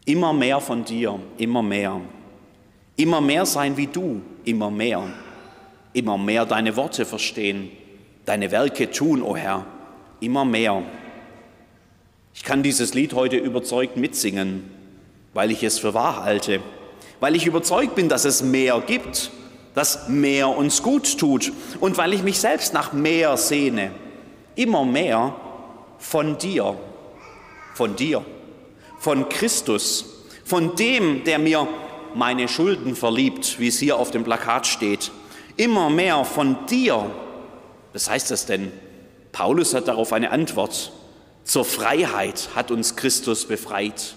immer 0.07 0.33
mehr 0.33 0.61
von 0.61 0.87
dir, 0.87 1.21
immer 1.37 1.63
mehr. 1.63 2.01
Immer 2.97 3.21
mehr 3.21 3.45
sein 3.45 3.77
wie 3.77 3.89
du, 3.89 4.23
immer 4.47 4.71
mehr. 4.71 5.07
Immer 5.93 6.17
mehr 6.17 6.47
deine 6.47 6.77
Worte 6.77 7.05
verstehen, 7.05 7.71
deine 8.25 8.51
Werke 8.51 8.91
tun, 8.91 9.21
o 9.21 9.33
oh 9.33 9.37
Herr, 9.37 9.67
immer 10.21 10.47
mehr. 10.47 10.83
Ich 12.51 12.53
kann 12.53 12.65
dieses 12.65 12.95
Lied 12.95 13.15
heute 13.15 13.37
überzeugt 13.37 13.97
mitsingen, 13.97 14.69
weil 15.35 15.53
ich 15.53 15.63
es 15.63 15.79
für 15.79 15.95
wahr 15.95 16.25
halte, 16.25 16.61
weil 17.21 17.37
ich 17.37 17.47
überzeugt 17.47 17.95
bin, 17.95 18.09
dass 18.09 18.25
es 18.25 18.43
mehr 18.43 18.83
gibt, 18.85 19.31
dass 19.77 20.09
mehr 20.09 20.49
uns 20.49 20.83
gut 20.83 21.17
tut 21.17 21.53
und 21.79 21.97
weil 21.97 22.13
ich 22.13 22.25
mich 22.25 22.41
selbst 22.41 22.75
nach 22.75 22.93
mehr 22.93 23.37
sehne, 23.37 23.93
immer 24.57 24.85
mehr 24.85 25.37
von 26.01 26.39
dir, 26.39 26.75
von 27.75 27.95
dir, 27.95 28.25
von 28.99 29.29
Christus, 29.29 30.07
von 30.45 30.75
dem, 30.75 31.23
der 31.23 31.39
mir 31.39 31.69
meine 32.17 32.49
Schulden 32.49 32.97
verliebt, 32.97 33.61
wie 33.61 33.69
es 33.69 33.79
hier 33.79 33.97
auf 33.97 34.11
dem 34.11 34.25
Plakat 34.25 34.67
steht, 34.67 35.13
immer 35.57 35.89
mehr 35.89 36.25
von 36.25 36.67
dir. 36.67 37.13
Was 37.93 38.11
heißt 38.11 38.29
das 38.33 38.45
denn? 38.45 38.73
Paulus 39.31 39.73
hat 39.73 39.87
darauf 39.87 40.13
eine 40.13 40.33
Antwort. 40.33 40.91
Zur 41.45 41.65
Freiheit 41.65 42.51
hat 42.55 42.71
uns 42.71 42.97
Christus 42.97 43.47
befreit. 43.47 44.15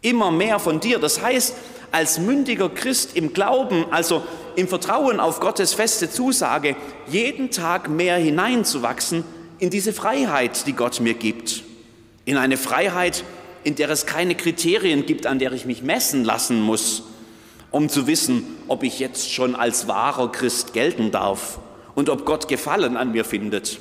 Immer 0.00 0.30
mehr 0.30 0.58
von 0.58 0.80
dir. 0.80 0.98
Das 0.98 1.22
heißt, 1.22 1.54
als 1.92 2.18
mündiger 2.18 2.68
Christ 2.68 3.16
im 3.16 3.32
Glauben, 3.32 3.86
also 3.90 4.22
im 4.56 4.68
Vertrauen 4.68 5.20
auf 5.20 5.40
Gottes 5.40 5.74
feste 5.74 6.10
Zusage, 6.10 6.76
jeden 7.06 7.50
Tag 7.50 7.88
mehr 7.88 8.16
hineinzuwachsen 8.16 9.24
in 9.58 9.70
diese 9.70 9.92
Freiheit, 9.92 10.66
die 10.66 10.72
Gott 10.72 11.00
mir 11.00 11.14
gibt. 11.14 11.62
In 12.24 12.36
eine 12.36 12.56
Freiheit, 12.56 13.24
in 13.62 13.76
der 13.76 13.90
es 13.90 14.06
keine 14.06 14.34
Kriterien 14.34 15.06
gibt, 15.06 15.26
an 15.26 15.38
der 15.38 15.52
ich 15.52 15.66
mich 15.66 15.82
messen 15.82 16.24
lassen 16.24 16.60
muss, 16.60 17.04
um 17.70 17.88
zu 17.88 18.06
wissen, 18.06 18.44
ob 18.68 18.82
ich 18.82 18.98
jetzt 18.98 19.32
schon 19.32 19.54
als 19.54 19.88
wahrer 19.88 20.30
Christ 20.32 20.72
gelten 20.72 21.10
darf 21.10 21.58
und 21.94 22.08
ob 22.08 22.24
Gott 22.24 22.48
Gefallen 22.48 22.96
an 22.96 23.12
mir 23.12 23.24
findet. 23.24 23.78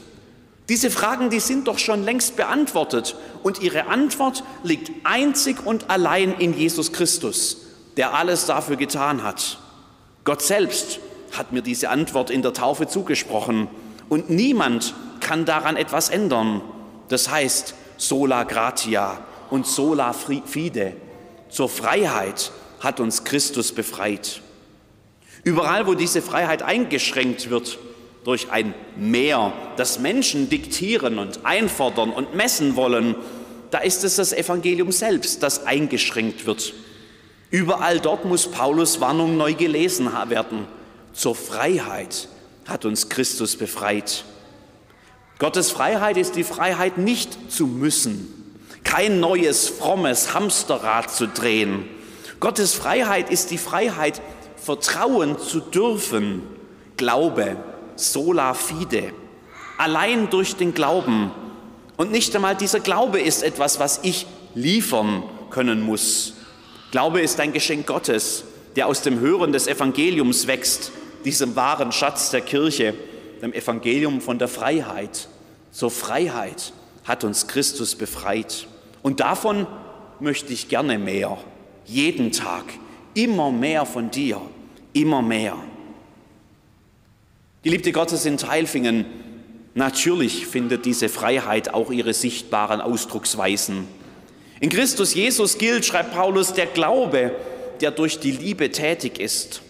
Diese 0.70 0.90
Fragen, 0.90 1.30
die 1.30 1.42
sind 1.42 1.68
doch 1.68 1.78
schon 1.78 2.04
längst 2.04 2.38
beantwortet 2.38 3.16
und 3.44 3.62
ihre 3.62 3.88
Antwort 3.88 4.44
liegt 4.64 4.92
einzig 5.04 5.66
und 5.66 5.90
allein 5.90 6.34
in 6.40 6.58
Jesus 6.58 6.94
Christus, 6.94 7.58
der 7.98 8.14
alles 8.14 8.46
dafür 8.46 8.78
getan 8.78 9.24
hat. 9.24 9.60
Gott 10.24 10.42
selbst 10.42 11.00
hat 11.34 11.52
mir 11.52 11.62
diese 11.62 11.90
Antwort 11.90 12.30
in 12.30 12.42
der 12.42 12.54
Taufe 12.54 12.88
zugesprochen 12.88 13.68
und 14.08 14.30
niemand 14.30 14.94
kann 15.20 15.46
daran 15.46 15.76
etwas 15.76 16.10
ändern. 16.10 16.62
Das 17.10 17.30
heißt 17.30 17.76
sola 17.98 18.44
gratia 18.44 19.20
und 19.50 19.68
sola 19.68 20.14
fide. 20.14 20.96
Zur 21.50 21.68
Freiheit 21.68 22.52
hat 22.80 23.00
uns 23.00 23.26
Christus 23.26 23.74
befreit. 23.74 24.42
Überall, 25.44 25.88
wo 25.88 25.94
diese 25.94 26.22
Freiheit 26.22 26.64
eingeschränkt 26.64 27.50
wird, 27.50 27.78
durch 28.24 28.52
ein 28.52 28.74
Mehr, 28.96 29.54
das 29.78 30.00
Menschen 30.00 30.50
diktieren 30.50 31.20
und 31.20 31.46
einfordern 31.46 32.12
und 32.12 32.36
messen 32.36 32.76
wollen, 32.76 33.16
da 33.72 33.80
ist 33.80 34.04
es 34.04 34.18
das 34.18 34.34
Evangelium 34.34 34.92
selbst, 34.92 35.42
das 35.44 35.66
eingeschränkt 35.66 36.46
wird. 36.46 36.74
Überall 37.50 38.00
dort 38.00 38.26
muss 38.26 38.48
Paulus 38.48 39.02
Warnung 39.02 39.38
neu 39.38 39.54
gelesen 39.54 40.10
werden. 40.28 40.68
Zur 41.14 41.36
Freiheit 41.36 42.28
hat 42.66 42.86
uns 42.86 43.10
Christus 43.10 43.56
befreit. 43.56 44.24
Gottes 45.40 45.72
Freiheit 45.72 46.18
ist 46.18 46.36
die 46.36 46.44
Freiheit 46.44 46.98
nicht 46.98 47.52
zu 47.52 47.68
müssen, 47.68 48.60
kein 48.84 49.20
neues 49.20 49.70
frommes 49.70 50.34
Hamsterrad 50.34 51.12
zu 51.12 51.28
drehen. 51.28 51.86
Gottes 52.40 52.74
Freiheit 52.74 53.30
ist 53.30 53.52
die 53.52 53.58
Freiheit, 53.58 54.22
vertrauen 54.56 55.38
zu 55.40 55.60
dürfen, 55.60 56.44
Glaube, 56.96 57.58
sola 57.96 58.54
fide, 58.54 59.14
allein 59.78 60.30
durch 60.30 60.56
den 60.56 60.74
Glauben. 60.74 61.32
Und 61.98 62.12
nicht 62.12 62.36
einmal 62.36 62.56
dieser 62.56 62.80
Glaube 62.80 63.22
ist 63.22 63.44
etwas, 63.44 63.80
was 63.80 64.00
ich 64.04 64.26
liefern 64.56 65.24
können 65.50 65.82
muss. 65.82 66.34
Glaube 66.92 67.22
ist 67.22 67.40
ein 67.40 67.54
Geschenk 67.54 67.88
Gottes, 67.88 68.44
der 68.76 68.88
aus 68.88 69.02
dem 69.02 69.20
Hören 69.20 69.52
des 69.52 69.68
Evangeliums 69.68 70.48
wächst, 70.48 70.92
diesem 71.26 71.56
wahren 71.56 71.92
Schatz 71.92 72.32
der 72.32 72.42
Kirche, 72.42 72.94
dem 73.42 73.54
Evangelium 73.54 74.22
von 74.22 74.40
der 74.40 74.48
Freiheit. 74.48 75.28
Zur 75.72 75.92
Freiheit 75.92 76.74
hat 77.04 77.24
uns 77.24 77.48
Christus 77.48 77.96
befreit. 77.96 78.68
Und 79.02 79.20
davon 79.20 79.68
möchte 80.20 80.54
ich 80.54 80.70
gerne 80.70 80.98
mehr, 80.98 81.38
jeden 81.86 82.32
Tag, 82.32 82.66
immer 83.14 83.52
mehr 83.52 83.86
von 83.86 84.10
dir, 84.10 84.42
immer 84.94 85.22
mehr. 85.22 85.58
Geliebte 87.64 87.94
Gottes 87.94 88.26
in 88.26 88.38
Teilfingen, 88.38 89.06
natürlich 89.74 90.48
findet 90.48 90.86
diese 90.86 91.08
Freiheit 91.08 91.74
auch 91.74 91.92
ihre 91.92 92.14
sichtbaren 92.14 92.82
Ausdrucksweisen. 92.82 93.88
In 94.60 94.70
Christus 94.70 95.14
Jesus 95.14 95.58
gilt, 95.58 95.86
schreibt 95.86 96.14
Paulus, 96.14 96.52
der 96.52 96.66
Glaube, 96.66 97.32
der 97.80 97.92
durch 97.92 98.20
die 98.20 98.32
Liebe 98.32 98.70
tätig 98.72 99.18
ist. 99.18 99.62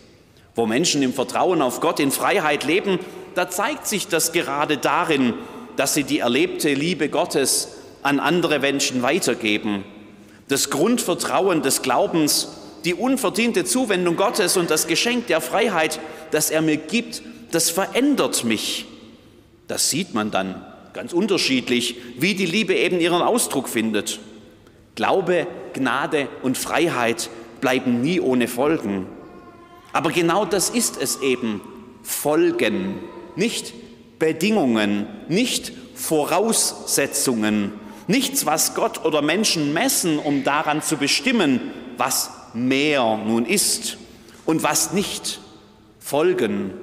Wo 0.56 0.66
Menschen 0.66 1.04
im 1.04 1.14
Vertrauen 1.14 1.62
auf 1.62 1.82
Gott 1.82 2.00
in 2.00 2.10
Freiheit 2.10 2.64
leben, 2.64 2.98
da 3.36 3.52
zeigt 3.52 3.86
sich 3.86 4.08
das 4.08 4.32
gerade 4.32 4.78
darin, 4.78 5.36
dass 5.76 5.94
sie 5.94 6.04
die 6.04 6.18
erlebte 6.18 6.74
Liebe 6.74 7.10
Gottes 7.10 7.78
an 8.02 8.20
andere 8.20 8.58
Menschen 8.58 9.04
weitergeben. 9.04 9.84
Das 10.48 10.72
Grundvertrauen 10.72 11.62
des 11.62 11.84
Glaubens, 11.84 12.48
die 12.86 12.96
unverdiente 12.96 13.66
Zuwendung 13.66 14.16
Gottes 14.16 14.58
und 14.58 14.72
das 14.72 14.88
Geschenk 14.88 15.28
der 15.28 15.42
Freiheit, 15.42 16.00
das 16.32 16.50
er 16.50 16.64
mir 16.64 16.78
gibt, 16.78 17.22
das 17.54 17.70
verändert 17.70 18.44
mich. 18.44 18.86
Das 19.68 19.90
sieht 19.90 20.14
man 20.14 20.32
dann 20.32 20.66
ganz 20.94 21.14
unterschiedlich, 21.14 21.98
wie 22.18 22.36
die 22.36 22.46
Liebe 22.46 22.76
eben 22.76 23.00
ihren 23.00 23.22
Ausdruck 23.22 23.70
findet. 23.70 24.20
Glaube, 24.96 25.48
Gnade 25.74 26.28
und 26.42 26.58
Freiheit 26.58 27.30
bleiben 27.62 28.02
nie 28.02 28.20
ohne 28.20 28.48
Folgen. 28.48 29.08
Aber 29.92 30.12
genau 30.12 30.46
das 30.46 30.70
ist 30.70 31.02
es 31.02 31.22
eben, 31.22 31.62
Folgen, 32.02 33.00
nicht 33.36 33.74
Bedingungen, 34.20 35.08
nicht 35.30 35.72
Voraussetzungen, 35.96 37.72
nichts, 38.08 38.46
was 38.46 38.76
Gott 38.76 39.06
oder 39.06 39.22
Menschen 39.22 39.74
messen, 39.74 40.20
um 40.20 40.44
daran 40.44 40.82
zu 40.82 40.98
bestimmen, 40.98 41.72
was 41.98 42.32
mehr 42.54 43.18
nun 43.18 43.46
ist 43.46 43.98
und 44.46 44.64
was 44.64 44.94
nicht. 44.94 45.40
Folgen, 46.00 46.74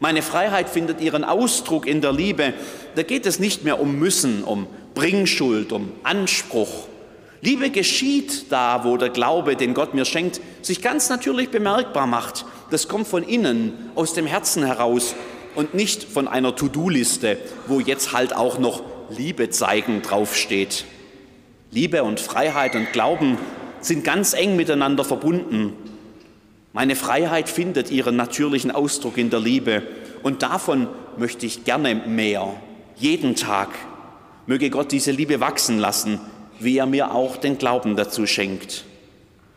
meine 0.00 0.22
Freiheit 0.22 0.68
findet 0.68 1.00
ihren 1.00 1.24
Ausdruck 1.24 1.86
in 1.86 2.00
der 2.00 2.12
Liebe. 2.12 2.54
Da 2.94 3.02
geht 3.02 3.26
es 3.26 3.38
nicht 3.38 3.64
mehr 3.64 3.80
um 3.80 3.98
Müssen, 3.98 4.44
um 4.44 4.66
Bringschuld, 4.94 5.72
um 5.72 5.92
Anspruch. 6.04 6.86
Liebe 7.40 7.70
geschieht 7.70 8.50
da, 8.50 8.84
wo 8.84 8.96
der 8.96 9.10
Glaube, 9.10 9.56
den 9.56 9.74
Gott 9.74 9.94
mir 9.94 10.04
schenkt, 10.04 10.40
sich 10.62 10.82
ganz 10.82 11.08
natürlich 11.08 11.50
bemerkbar 11.50 12.06
macht. 12.06 12.44
Das 12.70 12.88
kommt 12.88 13.06
von 13.06 13.22
innen, 13.22 13.72
aus 13.94 14.14
dem 14.14 14.26
Herzen 14.26 14.64
heraus 14.64 15.14
und 15.54 15.74
nicht 15.74 16.04
von 16.04 16.28
einer 16.28 16.54
To-Do-Liste, 16.54 17.38
wo 17.66 17.80
jetzt 17.80 18.12
halt 18.12 18.34
auch 18.34 18.58
noch 18.58 18.82
Liebe 19.10 19.50
zeigen 19.50 20.02
draufsteht. 20.02 20.84
Liebe 21.70 22.02
und 22.02 22.20
Freiheit 22.20 22.74
und 22.74 22.92
Glauben 22.92 23.38
sind 23.80 24.04
ganz 24.04 24.32
eng 24.32 24.56
miteinander 24.56 25.04
verbunden. 25.04 25.74
Meine 26.78 26.94
Freiheit 26.94 27.48
findet 27.48 27.90
ihren 27.90 28.14
natürlichen 28.14 28.70
Ausdruck 28.70 29.18
in 29.18 29.30
der 29.30 29.40
Liebe 29.40 29.82
und 30.22 30.44
davon 30.44 30.86
möchte 31.16 31.44
ich 31.44 31.64
gerne 31.64 31.96
mehr, 31.96 32.52
jeden 32.94 33.34
Tag. 33.34 33.70
Möge 34.46 34.70
Gott 34.70 34.92
diese 34.92 35.10
Liebe 35.10 35.40
wachsen 35.40 35.80
lassen, 35.80 36.20
wie 36.60 36.78
er 36.78 36.86
mir 36.86 37.12
auch 37.12 37.36
den 37.36 37.58
Glauben 37.58 37.96
dazu 37.96 38.26
schenkt. 38.26 38.84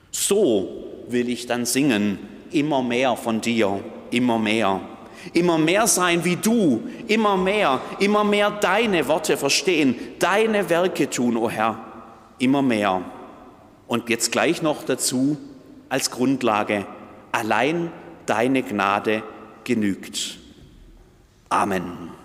So 0.10 0.88
will 1.10 1.30
ich 1.30 1.46
dann 1.46 1.68
singen, 1.68 2.18
immer 2.52 2.82
mehr 2.82 3.16
von 3.16 3.40
dir, 3.40 3.82
immer 4.10 4.40
mehr. 4.40 4.82
Immer 5.34 5.60
mehr 5.60 5.86
sein 5.86 6.26
wie 6.26 6.38
du, 6.38 6.82
immer 7.06 7.38
mehr, 7.38 7.82
immer 8.00 8.24
mehr 8.24 8.50
deine 8.50 9.08
Worte 9.08 9.38
verstehen, 9.38 9.94
deine 10.18 10.72
Werke 10.72 11.08
tun, 11.08 11.38
o 11.38 11.42
oh 11.42 11.50
Herr, 11.52 11.86
immer 12.40 12.64
mehr. 12.64 13.04
Und 13.86 14.10
jetzt 14.10 14.32
gleich 14.32 14.64
noch 14.64 14.82
dazu 14.82 15.38
als 15.88 16.10
Grundlage, 16.10 16.88
allein 17.32 17.92
deine 18.26 18.64
Gnade 18.64 19.24
genügt. 19.64 20.40
Amen. 21.50 22.21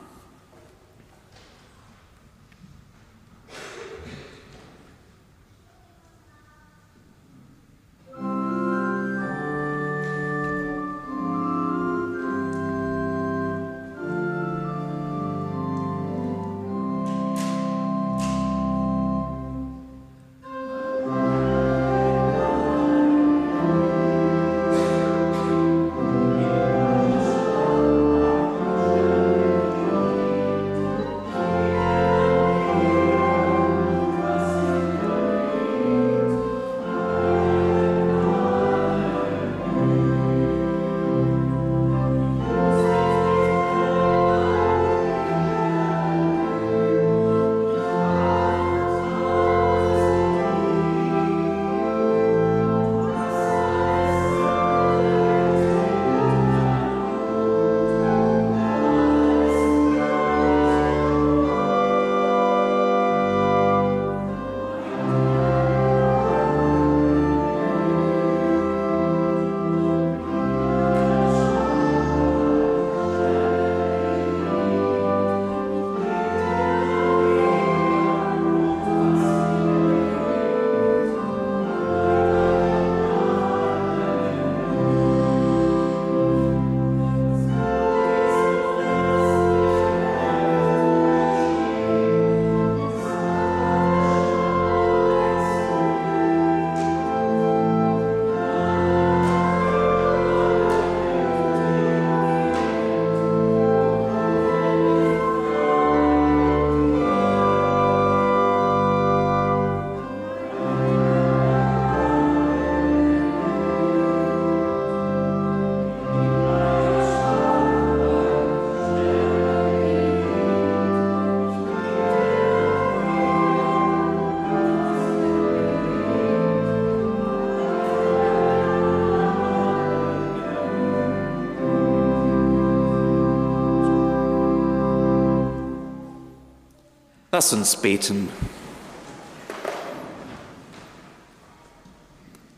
Lass 137.36 137.52
uns 137.52 137.76
beten. 137.76 138.30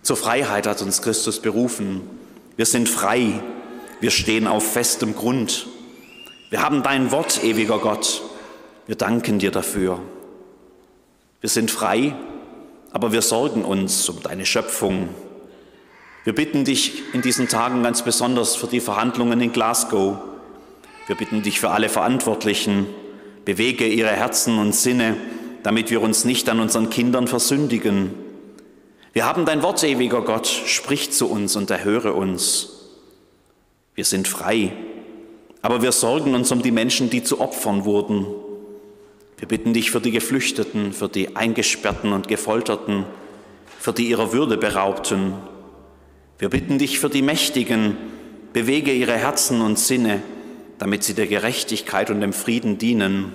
Zur 0.02 0.16
Freiheit 0.16 0.68
hat 0.68 0.82
uns 0.82 1.02
Christus 1.02 1.42
berufen. 1.42 2.02
Wir 2.54 2.64
sind 2.64 2.88
frei. 2.88 3.42
Wir 3.98 4.12
stehen 4.12 4.46
auf 4.46 4.64
festem 4.72 5.16
Grund. 5.16 5.66
Wir 6.50 6.62
haben 6.62 6.84
dein 6.84 7.10
Wort, 7.10 7.42
ewiger 7.42 7.80
Gott. 7.80 8.22
Wir 8.86 8.94
danken 8.94 9.40
dir 9.40 9.50
dafür. 9.50 9.98
Wir 11.40 11.50
sind 11.50 11.72
frei, 11.72 12.14
aber 12.92 13.10
wir 13.10 13.22
sorgen 13.22 13.64
uns 13.64 14.08
um 14.08 14.22
deine 14.22 14.46
Schöpfung. 14.46 15.08
Wir 16.22 16.36
bitten 16.36 16.64
dich 16.64 17.02
in 17.12 17.22
diesen 17.22 17.48
Tagen 17.48 17.82
ganz 17.82 18.02
besonders 18.02 18.54
für 18.54 18.68
die 18.68 18.78
Verhandlungen 18.78 19.40
in 19.40 19.52
Glasgow. 19.52 20.18
Wir 21.08 21.16
bitten 21.16 21.42
dich 21.42 21.58
für 21.58 21.70
alle 21.70 21.88
Verantwortlichen, 21.88 22.86
Bewege 23.48 23.86
ihre 23.86 24.10
Herzen 24.10 24.58
und 24.58 24.74
Sinne, 24.74 25.16
damit 25.62 25.90
wir 25.90 26.02
uns 26.02 26.26
nicht 26.26 26.50
an 26.50 26.60
unseren 26.60 26.90
Kindern 26.90 27.26
versündigen. 27.26 28.10
Wir 29.14 29.24
haben 29.24 29.46
dein 29.46 29.62
Wort, 29.62 29.82
ewiger 29.82 30.20
Gott, 30.20 30.46
sprich 30.46 31.12
zu 31.12 31.30
uns 31.30 31.56
und 31.56 31.70
erhöre 31.70 32.12
uns. 32.12 32.90
Wir 33.94 34.04
sind 34.04 34.28
frei, 34.28 34.74
aber 35.62 35.80
wir 35.80 35.92
sorgen 35.92 36.34
uns 36.34 36.52
um 36.52 36.60
die 36.60 36.70
Menschen, 36.70 37.08
die 37.08 37.22
zu 37.22 37.40
Opfern 37.40 37.86
wurden. 37.86 38.26
Wir 39.38 39.48
bitten 39.48 39.72
dich 39.72 39.90
für 39.92 40.02
die 40.02 40.10
Geflüchteten, 40.10 40.92
für 40.92 41.08
die 41.08 41.34
Eingesperrten 41.34 42.12
und 42.12 42.28
Gefolterten, 42.28 43.06
für 43.78 43.94
die 43.94 44.10
ihrer 44.10 44.34
Würde 44.34 44.58
beraubten. 44.58 45.32
Wir 46.38 46.50
bitten 46.50 46.76
dich 46.76 46.98
für 46.98 47.08
die 47.08 47.22
Mächtigen, 47.22 47.96
bewege 48.52 48.92
ihre 48.92 49.16
Herzen 49.16 49.62
und 49.62 49.78
Sinne, 49.78 50.20
damit 50.78 51.04
sie 51.04 51.14
der 51.14 51.26
Gerechtigkeit 51.26 52.10
und 52.10 52.20
dem 52.20 52.32
Frieden 52.32 52.78
dienen. 52.78 53.32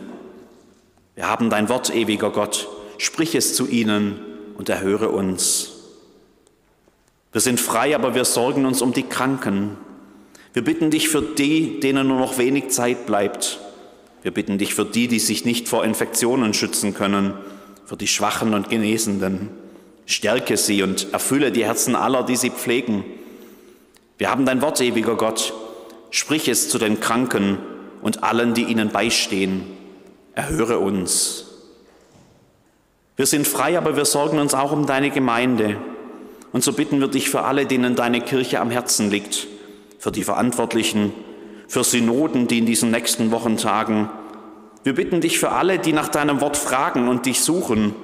Wir 1.15 1.27
haben 1.27 1.49
dein 1.49 1.69
Wort, 1.69 1.93
ewiger 1.93 2.31
Gott, 2.31 2.67
sprich 2.97 3.35
es 3.35 3.55
zu 3.55 3.67
ihnen 3.67 4.19
und 4.57 4.69
erhöre 4.69 5.09
uns. 5.09 5.71
Wir 7.31 7.41
sind 7.41 7.59
frei, 7.59 7.95
aber 7.95 8.15
wir 8.15 8.25
sorgen 8.25 8.65
uns 8.65 8.81
um 8.81 8.93
die 8.93 9.03
Kranken. 9.03 9.77
Wir 10.53 10.63
bitten 10.63 10.91
dich 10.91 11.09
für 11.09 11.21
die, 11.21 11.79
denen 11.79 12.07
nur 12.07 12.19
noch 12.19 12.37
wenig 12.37 12.69
Zeit 12.69 13.05
bleibt. 13.05 13.59
Wir 14.21 14.31
bitten 14.31 14.57
dich 14.57 14.73
für 14.73 14.85
die, 14.85 15.07
die 15.07 15.19
sich 15.19 15.43
nicht 15.43 15.67
vor 15.67 15.83
Infektionen 15.83 16.53
schützen 16.53 16.93
können, 16.93 17.33
für 17.85 17.97
die 17.97 18.07
Schwachen 18.07 18.53
und 18.53 18.69
Genesenden. 18.69 19.49
Stärke 20.05 20.57
sie 20.57 20.83
und 20.83 21.11
erfülle 21.11 21.51
die 21.51 21.65
Herzen 21.65 21.95
aller, 21.95 22.23
die 22.23 22.35
sie 22.35 22.51
pflegen. 22.51 23.03
Wir 24.17 24.29
haben 24.29 24.45
dein 24.45 24.61
Wort, 24.61 24.79
ewiger 24.79 25.15
Gott, 25.15 25.53
Sprich 26.15 26.47
es 26.47 26.69
zu 26.69 26.77
den 26.77 26.99
Kranken 26.99 27.57
und 28.03 28.23
allen, 28.23 28.53
die 28.53 28.65
ihnen 28.65 28.89
beistehen. 28.89 29.63
Erhöre 30.35 30.77
uns. 30.77 31.45
Wir 33.15 33.25
sind 33.25 33.47
frei, 33.47 33.79
aber 33.79 33.97
wir 33.97 34.05
sorgen 34.05 34.37
uns 34.37 34.53
auch 34.53 34.71
um 34.71 34.85
deine 34.85 35.09
Gemeinde. 35.09 35.77
Und 36.51 36.63
so 36.63 36.73
bitten 36.73 36.99
wir 36.99 37.07
dich 37.07 37.31
für 37.31 37.41
alle, 37.41 37.65
denen 37.65 37.95
deine 37.95 38.21
Kirche 38.21 38.59
am 38.59 38.69
Herzen 38.69 39.09
liegt, 39.09 39.47
für 39.97 40.11
die 40.11 40.23
Verantwortlichen, 40.23 41.13
für 41.67 41.83
Synoden, 41.83 42.47
die 42.47 42.59
in 42.59 42.67
diesen 42.67 42.91
nächsten 42.91 43.31
Wochen 43.31 43.57
tagen. 43.57 44.07
Wir 44.83 44.93
bitten 44.93 45.19
dich 45.19 45.39
für 45.39 45.49
alle, 45.49 45.79
die 45.79 45.93
nach 45.93 46.09
deinem 46.09 46.41
Wort 46.41 46.57
fragen 46.57 47.07
und 47.07 47.25
dich 47.25 47.41
suchen. 47.41 47.95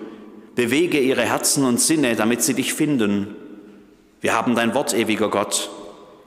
Bewege 0.56 1.00
ihre 1.00 1.26
Herzen 1.26 1.63
und 1.63 1.80
Sinne, 1.80 2.15
damit 2.15 2.41
sie 2.41 2.56
dich 2.56 2.74
finden. 2.74 3.36
Wir 4.19 4.36
haben 4.36 4.56
dein 4.56 4.74
Wort, 4.74 4.95
ewiger 4.95 5.30
Gott. 5.30 5.69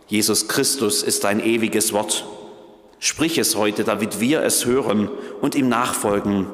Jesus 0.09 0.49
Christus 0.49 1.03
ist 1.03 1.25
ein 1.25 1.41
ewiges 1.41 1.93
Wort. 1.93 2.25
Sprich 2.99 3.39
es 3.39 3.57
heute, 3.57 3.85
damit 3.85 4.21
wir 4.21 4.43
es 4.43 4.65
hören 4.65 5.09
und 5.41 5.55
ihm 5.55 5.69
nachfolgen. 5.69 6.47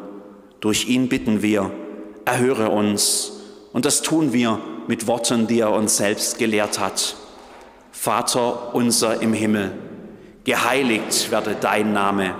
Durch 0.61 0.88
ihn 0.88 1.08
bitten 1.08 1.42
wir. 1.42 1.70
erhöre 2.24 2.70
uns. 2.70 3.32
Und 3.72 3.84
das 3.84 4.02
tun 4.02 4.32
wir 4.32 4.61
mit 4.87 5.06
Worten, 5.06 5.46
die 5.46 5.61
er 5.61 5.72
uns 5.72 5.96
selbst 5.96 6.38
gelehrt 6.38 6.78
hat. 6.78 7.16
Vater 7.92 8.74
unser 8.74 9.20
im 9.22 9.32
Himmel, 9.32 9.72
geheiligt 10.44 11.30
werde 11.30 11.56
dein 11.61 11.92
Name, 11.92 12.34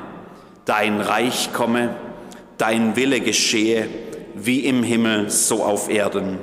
dein 0.65 1.01
Reich 1.01 1.53
komme, 1.53 1.97
dein 2.59 2.97
Wille 2.97 3.21
geschehe, 3.21 3.89
wie 4.35 4.61
im 4.61 4.83
Himmel, 4.83 5.31
so 5.31 5.65
auf 5.65 5.91
Erden. 5.91 6.39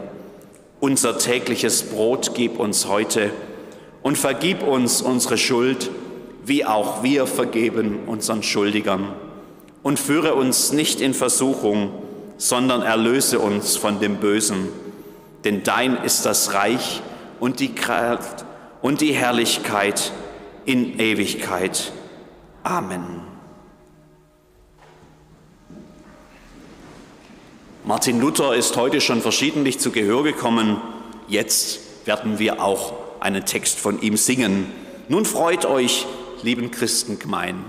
Unser 0.79 1.17
tägliches 1.17 1.83
Brot 1.83 2.31
gib 2.35 2.59
uns 2.59 2.87
heute 2.87 3.31
und 4.05 4.19
vergib 4.19 4.61
uns 4.61 5.01
unsere 5.01 5.35
Schuld, 5.35 5.89
wie 6.45 6.63
auch 6.63 7.01
wir 7.01 7.25
vergeben 7.25 8.01
unseren 8.05 8.43
Schuldigern. 8.43 9.11
Und 9.81 9.99
führe 9.99 10.35
uns 10.35 10.71
nicht 10.71 11.01
in 11.01 11.15
Versuchung, 11.15 11.89
sondern 12.37 12.83
erlöse 12.83 13.39
uns 13.39 13.77
von 13.77 13.99
dem 13.99 14.17
Bösen. 14.17 14.69
Denn 15.43 15.63
dein 15.63 15.95
ist 16.03 16.23
das 16.23 16.53
Reich 16.53 17.01
und 17.39 17.59
die 17.59 17.73
Kraft 17.73 18.45
und 18.83 19.01
die 19.01 19.13
Herrlichkeit 19.13 20.11
in 20.65 20.99
Ewigkeit. 20.99 21.91
Amen. 22.61 23.21
Martin 27.83 28.21
Luther 28.21 28.53
ist 28.53 28.77
heute 28.77 29.01
schon 29.01 29.21
verschiedentlich 29.21 29.79
zu 29.79 29.89
Gehör 29.89 30.21
gekommen. 30.21 30.79
Jetzt 31.27 31.79
werden 32.05 32.37
wir 32.37 32.61
auch 32.61 33.04
einen 33.25 33.43
Text 33.43 33.79
von 33.79 34.01
ihm 34.01 34.17
singen. 34.17 34.67
Nun 35.09 35.25
freut 35.25 35.65
euch, 35.65 36.05
lieben 36.43 36.69
Christengemein. 36.69 37.65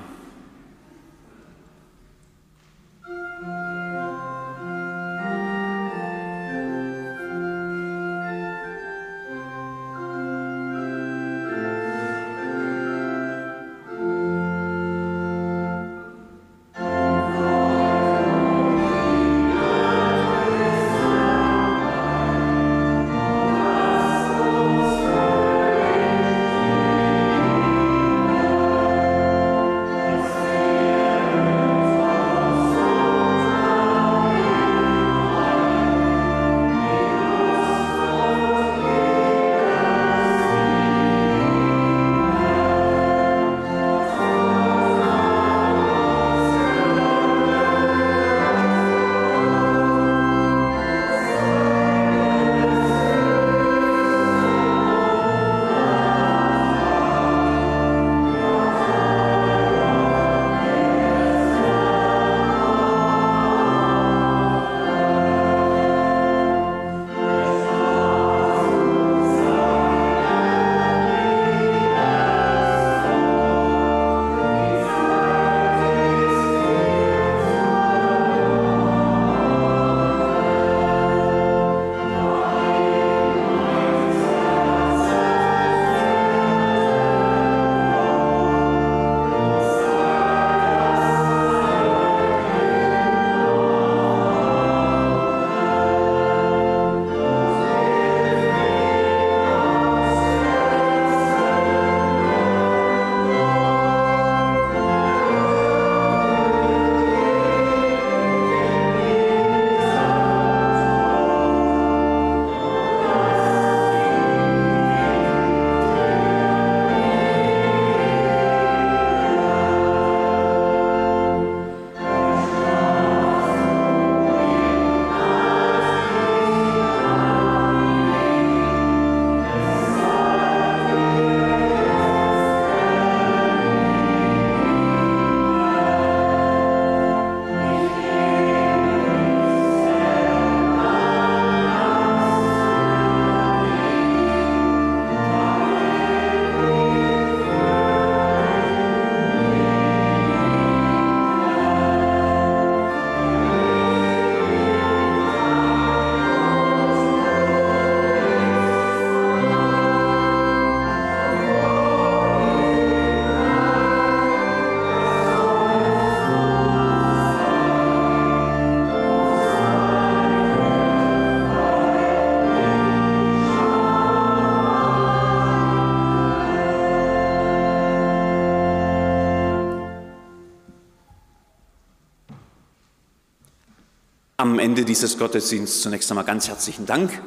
Am 184.53 184.59
Ende 184.59 184.85
dieses 184.85 185.19
Gottesdienstes 185.19 185.83
zunächst 185.83 186.11
einmal 186.11 186.25
ganz 186.25 186.49
herzlichen 186.49 186.87
Dank 186.87 187.21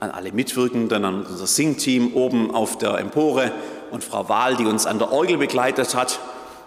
an 0.00 0.10
alle 0.10 0.32
Mitwirkenden, 0.32 1.04
an 1.04 1.24
unser 1.24 1.46
Singteam 1.46 2.14
oben 2.14 2.54
auf 2.54 2.78
der 2.78 2.98
Empore 2.98 3.52
und 3.90 4.04
Frau 4.04 4.28
Wahl, 4.28 4.56
die 4.56 4.66
uns 4.66 4.86
an 4.86 4.98
der 4.98 5.10
Orgel 5.10 5.38
begleitet 5.38 5.94
hat. 5.94 6.20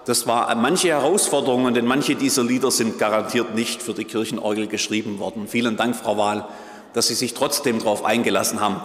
Das 0.06 0.28
war 0.28 0.54
manche 0.56 0.90
Herausforderungen, 0.90 1.74
denn 1.74 1.86
manche 1.86 2.16
dieser 2.16 2.44
Lieder 2.44 2.72
sind 2.72 2.98
garantiert 2.98 3.56
nicht 3.56 3.84
für 3.84 3.94
die 3.94 4.06
Kirchenorgel 4.06 4.68
geschrieben 4.68 5.20
worden. 5.20 5.48
Vielen 5.48 5.78
Dank, 5.78 5.96
Frau 5.96 6.18
Wahl, 6.18 6.48
dass 6.94 7.08
Sie 7.08 7.14
sich 7.14 7.34
trotzdem 7.34 7.80
darauf 7.80 8.04
eingelassen 8.04 8.60
haben. 8.60 8.78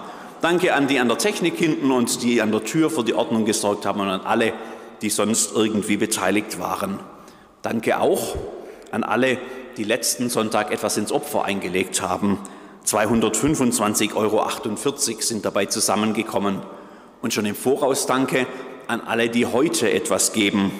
Danke 0.42 0.74
an 0.74 0.86
die 0.86 1.00
an 1.00 1.08
der 1.08 1.18
Technik 1.18 1.56
hinten 1.56 1.90
und 1.90 2.22
die 2.22 2.42
an 2.42 2.52
der 2.52 2.62
Tür 2.62 2.90
für 2.90 3.02
die 3.02 3.14
Ordnung 3.14 3.46
gesorgt 3.46 3.86
haben 3.86 4.00
und 4.00 4.08
an 4.08 4.20
alle, 4.20 4.52
die 5.00 5.10
sonst 5.10 5.56
irgendwie 5.56 5.96
beteiligt 5.96 6.60
waren. 6.60 7.00
Danke 7.62 7.98
auch 7.98 8.36
an 8.90 9.02
alle, 9.02 9.38
die 9.76 9.84
letzten 9.84 10.30
Sonntag 10.30 10.72
etwas 10.72 10.96
ins 10.96 11.12
Opfer 11.12 11.44
eingelegt 11.44 12.00
haben. 12.02 12.38
225,48 12.86 14.14
Euro 14.14 14.46
sind 15.20 15.44
dabei 15.44 15.66
zusammengekommen. 15.66 16.62
Und 17.20 17.34
schon 17.34 17.46
im 17.46 17.54
Voraus 17.54 18.06
danke 18.06 18.46
an 18.86 19.00
alle, 19.00 19.28
die 19.28 19.46
heute 19.46 19.90
etwas 19.90 20.32
geben. 20.32 20.70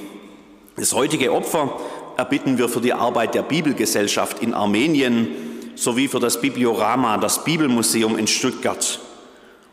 Das 0.77 0.93
heutige 0.93 1.33
Opfer 1.33 1.77
erbitten 2.17 2.59
wir 2.59 2.69
für 2.69 2.81
die 2.81 2.93
Arbeit 2.93 3.35
der 3.35 3.43
Bibelgesellschaft 3.43 4.43
in 4.43 4.55
Armenien 4.55 5.29
sowie 5.75 6.09
für 6.09 6.21
das 6.21 6.41
Bibliorama, 6.41 7.19
das 7.19 7.45
Bibelmuseum 7.45 8.17
in 8.17 8.27
Stuttgart. 8.27 9.01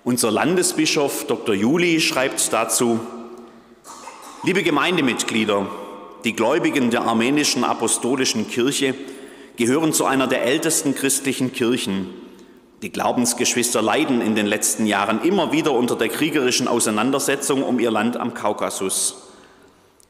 Unser 0.04 0.32
Landesbischof 0.32 1.28
Dr. 1.28 1.56
Juli 1.56 2.02
schreibt 2.02 2.52
dazu, 2.52 3.00
Liebe 4.44 4.64
Gemeindemitglieder, 4.64 5.68
die 6.26 6.34
Gläubigen 6.34 6.90
der 6.90 7.04
armenischen 7.04 7.64
apostolischen 7.64 8.50
Kirche 8.50 8.96
gehören 9.56 9.94
zu 9.94 10.06
einer 10.06 10.28
der 10.28 10.44
ältesten 10.44 10.96
christlichen 10.96 11.54
Kirchen. 11.54 12.10
Die 12.82 12.92
Glaubensgeschwister 12.92 13.82
leiden 13.82 14.22
in 14.22 14.36
den 14.36 14.46
letzten 14.46 14.86
Jahren 14.86 15.22
immer 15.24 15.52
wieder 15.52 15.72
unter 15.72 15.96
der 15.96 16.10
kriegerischen 16.10 16.68
Auseinandersetzung 16.68 17.64
um 17.64 17.80
ihr 17.80 17.92
Land 17.92 18.18
am 18.18 18.34
Kaukasus. 18.34 19.30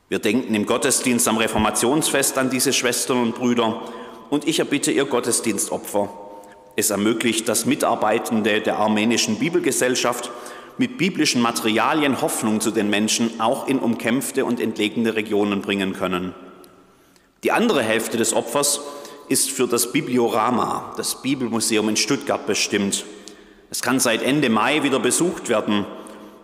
Wir 0.09 0.19
denken 0.19 0.55
im 0.55 0.65
Gottesdienst 0.65 1.27
am 1.27 1.37
Reformationsfest 1.37 2.37
an 2.37 2.49
diese 2.49 2.73
Schwestern 2.73 3.21
und 3.21 3.35
Brüder 3.35 3.81
und 4.29 4.47
ich 4.47 4.59
erbitte 4.59 4.91
ihr 4.91 5.05
Gottesdienstopfer. 5.05 6.09
Es 6.75 6.89
ermöglicht, 6.89 7.47
dass 7.47 7.65
Mitarbeitende 7.65 8.61
der 8.61 8.79
armenischen 8.79 9.37
Bibelgesellschaft 9.37 10.31
mit 10.77 10.97
biblischen 10.97 11.41
Materialien 11.41 12.21
Hoffnung 12.21 12.59
zu 12.59 12.71
den 12.71 12.89
Menschen 12.89 13.39
auch 13.39 13.67
in 13.67 13.77
umkämpfte 13.77 14.45
und 14.45 14.59
entlegene 14.59 15.15
Regionen 15.15 15.61
bringen 15.61 15.93
können. 15.93 16.33
Die 17.43 17.51
andere 17.51 17.83
Hälfte 17.83 18.17
des 18.17 18.33
Opfers 18.33 18.81
ist 19.29 19.51
für 19.51 19.67
das 19.67 19.91
Bibliorama, 19.91 20.93
das 20.97 21.21
Bibelmuseum 21.21 21.89
in 21.89 21.97
Stuttgart, 21.97 22.45
bestimmt. 22.45 23.05
Es 23.69 23.81
kann 23.81 23.99
seit 23.99 24.21
Ende 24.21 24.49
Mai 24.49 24.83
wieder 24.83 24.99
besucht 24.99 25.49
werden. 25.49 25.85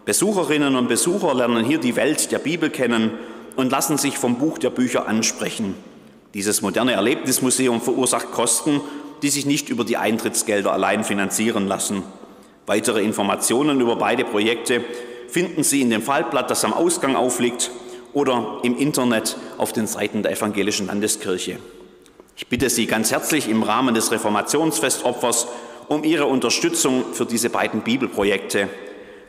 Besucherinnen 0.05 0.75
und 0.75 0.87
Besucher 0.87 1.33
lernen 1.33 1.63
hier 1.63 1.77
die 1.77 1.95
Welt 1.95 2.31
der 2.31 2.39
Bibel 2.39 2.69
kennen 2.69 3.11
und 3.55 3.71
lassen 3.71 3.97
sich 3.97 4.17
vom 4.17 4.37
Buch 4.37 4.57
der 4.57 4.69
Bücher 4.69 5.07
ansprechen. 5.07 5.75
Dieses 6.33 6.61
moderne 6.61 6.93
Erlebnismuseum 6.93 7.81
verursacht 7.81 8.31
Kosten, 8.31 8.81
die 9.21 9.29
sich 9.29 9.45
nicht 9.45 9.69
über 9.69 9.83
die 9.83 9.97
Eintrittsgelder 9.97 10.71
allein 10.71 11.03
finanzieren 11.03 11.67
lassen. 11.67 12.03
Weitere 12.65 13.03
Informationen 13.03 13.81
über 13.81 13.95
beide 13.95 14.23
Projekte 14.23 14.83
finden 15.27 15.63
Sie 15.63 15.81
in 15.81 15.89
dem 15.89 16.01
Fallblatt, 16.01 16.49
das 16.49 16.63
am 16.63 16.73
Ausgang 16.73 17.15
aufliegt, 17.15 17.71
oder 18.13 18.59
im 18.63 18.77
Internet 18.77 19.37
auf 19.57 19.73
den 19.73 19.87
Seiten 19.87 20.23
der 20.23 20.31
Evangelischen 20.31 20.87
Landeskirche. 20.87 21.57
Ich 22.39 22.47
bitte 22.47 22.69
Sie 22.69 22.85
ganz 22.85 23.11
herzlich 23.11 23.49
im 23.49 23.63
Rahmen 23.63 23.93
des 23.93 24.13
Reformationsfestopfers 24.13 25.47
um 25.89 26.05
Ihre 26.05 26.25
Unterstützung 26.25 27.03
für 27.11 27.25
diese 27.25 27.49
beiden 27.49 27.81
Bibelprojekte. 27.81 28.69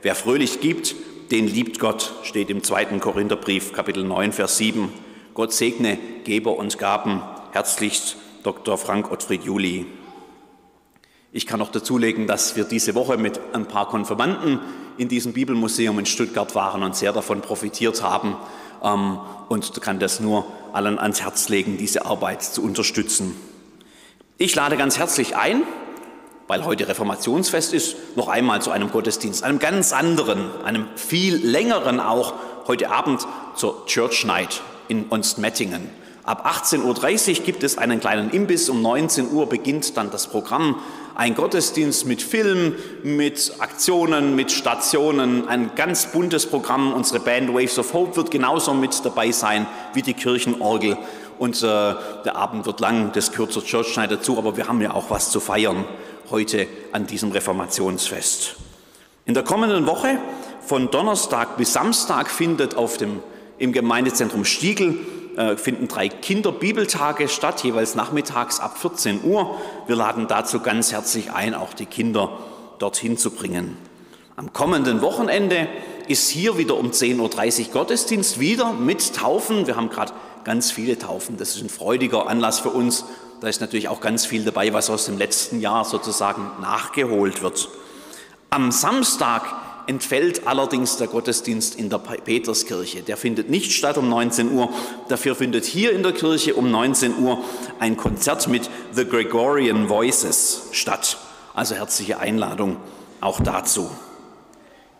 Wer 0.01 0.15
fröhlich 0.15 0.61
gibt, 0.61 0.95
den 1.33 1.49
liebt 1.49 1.81
Gott, 1.81 2.13
steht 2.23 2.51
im 2.51 2.63
zweiten 2.63 3.01
Korintherbrief, 3.01 3.73
Kapitel 3.73 4.05
9, 4.05 4.31
Vers 4.31 4.59
7. 4.59 4.93
Gott 5.35 5.53
segne 5.53 5.99
Geber 6.23 6.57
und 6.57 6.79
Gaben. 6.79 7.21
Herzlichst 7.51 8.17
Dr. 8.45 8.79
Frank 8.79 9.11
Ottfried 9.11 9.43
Juli. 9.43 9.87
Ich 11.33 11.49
kann 11.49 11.59
noch 11.59 11.73
dazulegen, 11.73 12.29
dass 12.29 12.55
wir 12.55 12.63
diese 12.63 12.95
Woche 12.95 13.17
mit 13.17 13.41
ein 13.53 13.67
paar 13.67 13.89
Konfirmanden 13.89 14.61
in 14.99 15.09
diesem 15.09 15.33
Bibelmuseum 15.33 15.99
in 15.99 16.07
Stuttgart 16.07 16.55
waren 16.55 16.85
und 16.85 16.95
sehr 16.95 17.13
davon 17.13 17.41
profitiert 17.41 18.05
haben 18.05 18.37
und 18.81 19.83
kann 19.83 19.99
das 19.99 20.21
nur 20.21 20.47
allen 20.73 20.99
ans 20.99 21.23
Herz 21.23 21.49
legen, 21.49 21.77
diese 21.79 22.07
Arbeit 22.07 22.43
zu 22.43 22.63
unterstützen. 22.63 23.37
Ich 24.39 24.55
lade 24.55 24.77
ganz 24.77 24.99
herzlich 24.99 25.37
ein, 25.37 25.63
weil 26.47 26.65
heute 26.65 26.89
Reformationsfest 26.89 27.75
ist, 27.75 27.97
noch 28.17 28.29
einmal 28.29 28.63
zu 28.63 28.71
einem 28.71 28.91
Gottesdienst, 28.91 29.45
einem 29.45 29.59
ganz 29.59 29.93
anderen, 29.93 30.51
einem 30.65 30.87
viel 30.97 31.37
längeren 31.37 32.01
auch, 32.01 32.35
heute 32.67 32.91
Abend 32.91 33.27
zur 33.55 33.87
Church 33.87 34.25
Night 34.25 34.63
in 34.89 35.07
Onstmettingen. 35.11 35.89
Ab 36.25 36.47
18.30 36.47 37.39
Uhr 37.39 37.45
gibt 37.45 37.63
es 37.63 37.79
einen 37.79 38.01
kleinen 38.01 38.31
Imbiss, 38.31 38.69
um 38.69 38.83
19 38.83 39.31
Uhr 39.31 39.49
beginnt 39.49 39.97
dann 39.97 40.11
das 40.11 40.27
Programm 40.27 40.77
ein 41.21 41.35
Gottesdienst 41.35 42.07
mit 42.07 42.23
Film, 42.23 42.77
mit 43.03 43.53
Aktionen, 43.59 44.35
mit 44.37 44.51
Stationen, 44.51 45.47
ein 45.49 45.73
ganz 45.77 46.13
buntes 46.13 46.47
Programm. 46.47 46.95
Unsere 46.95 47.21
Band 47.21 47.53
Waves 47.53 47.79
of 47.79 47.93
Hope 47.93 48.17
wird 48.17 48.31
genauso 48.31 48.73
mit 48.73 49.05
dabei 49.05 49.31
sein 49.31 49.67
wie 49.93 50.01
die 50.01 50.15
Kirchenorgel. 50.15 50.97
Und 51.39 51.59
äh, 51.59 51.67
der 52.25 52.37
Abend 52.37 52.65
wird 52.65 52.81
lang, 52.81 53.13
das 53.13 53.33
gehört 53.33 53.53
zur 53.53 53.63
Church 53.63 53.95
Night 53.99 54.11
dazu, 54.11 54.39
aber 54.39 54.57
wir 54.57 54.67
haben 54.67 54.81
ja 54.81 54.95
auch 54.95 55.11
was 55.11 55.31
zu 55.31 55.41
feiern 55.41 55.85
heute 56.31 56.67
an 56.93 57.07
diesem 57.07 57.33
Reformationsfest. 57.33 58.57
In 59.27 59.35
der 59.35 59.43
kommenden 59.43 59.85
Woche 59.85 60.17
von 60.63 60.91
Donnerstag 60.91 61.59
bis 61.59 61.75
Samstag 61.75 62.31
findet 62.31 62.77
auf 62.77 62.97
dem, 62.97 63.23
im 63.59 63.73
Gemeindezentrum 63.73 64.47
Stiegel 64.47 64.97
äh, 65.41 65.57
finden 65.57 65.89
drei 65.89 66.11
Kinderbibeltage 66.11 67.27
statt, 67.29 67.65
jeweils 67.65 67.95
nachmittags 67.95 68.61
ab 68.61 68.77
14 68.77 69.25
Uhr. 69.25 69.59
Wir 69.87 69.97
laden 69.97 70.29
dazu 70.29 70.61
ganz 70.61 70.93
herzlich 70.93 71.33
ein, 71.33 71.55
auch 71.55 71.73
die 71.73 71.87
Kinder 71.87 72.39
dorthin 72.79 73.17
zu 73.17 73.31
bringen. 73.31 73.79
Am 74.37 74.53
kommenden 74.53 75.01
Wochenende 75.01 75.67
ist 76.09 76.29
hier 76.29 76.59
wieder 76.59 76.77
um 76.77 76.91
10.30 76.91 77.69
Uhr 77.69 77.73
Gottesdienst, 77.73 78.39
wieder 78.39 78.75
mit 78.75 79.15
Taufen. 79.17 79.67
Wir 79.67 79.77
haben 79.77 79.89
gerade 79.89 80.13
ganz 80.45 80.71
viele 80.71 80.99
Taufen. 80.99 81.39
Das 81.39 81.57
ist 81.57 81.63
ein 81.63 81.71
freudiger 81.71 82.27
Anlass 82.27 82.61
für 82.61 82.71
uns. 82.71 83.07
Da 83.41 83.49
ist 83.49 83.63
natürlich 83.63 83.89
auch 83.89 84.03
ganz 84.03 84.27
viel 84.27 84.45
dabei, 84.45 84.75
was 84.75 84.91
aus 84.91 85.07
dem 85.07 85.17
letzten 85.17 85.61
Jahr 85.61 85.87
sozusagen 85.87 86.51
nachgeholt 86.61 87.43
wird. 87.43 87.71
Am 88.51 88.73
Samstag 88.73 89.45
entfällt 89.91 90.47
allerdings 90.47 90.99
der 90.99 91.09
Gottesdienst 91.09 91.75
in 91.75 91.91
der 91.91 91.99
Peterskirche. 91.99 93.03
Der 93.03 93.17
findet 93.17 93.51
nicht 93.51 93.73
statt 93.73 93.99
um 93.99 94.09
19 94.09 94.53
Uhr. 94.53 94.73
Dafür 95.09 95.35
findet 95.35 95.65
hier 95.65 95.91
in 95.91 96.05
der 96.05 96.13
Kirche 96.13 96.55
um 96.55 96.71
19 96.71 97.19
Uhr 97.19 97.43
ein 97.81 97.97
Konzert 97.97 98.47
mit 98.47 98.71
The 98.93 99.05
Gregorian 99.05 99.89
Voices 99.89 100.69
statt. 100.71 101.19
Also 101.55 101.75
herzliche 101.75 102.21
Einladung 102.21 102.77
auch 103.21 103.41
dazu. 103.41 103.91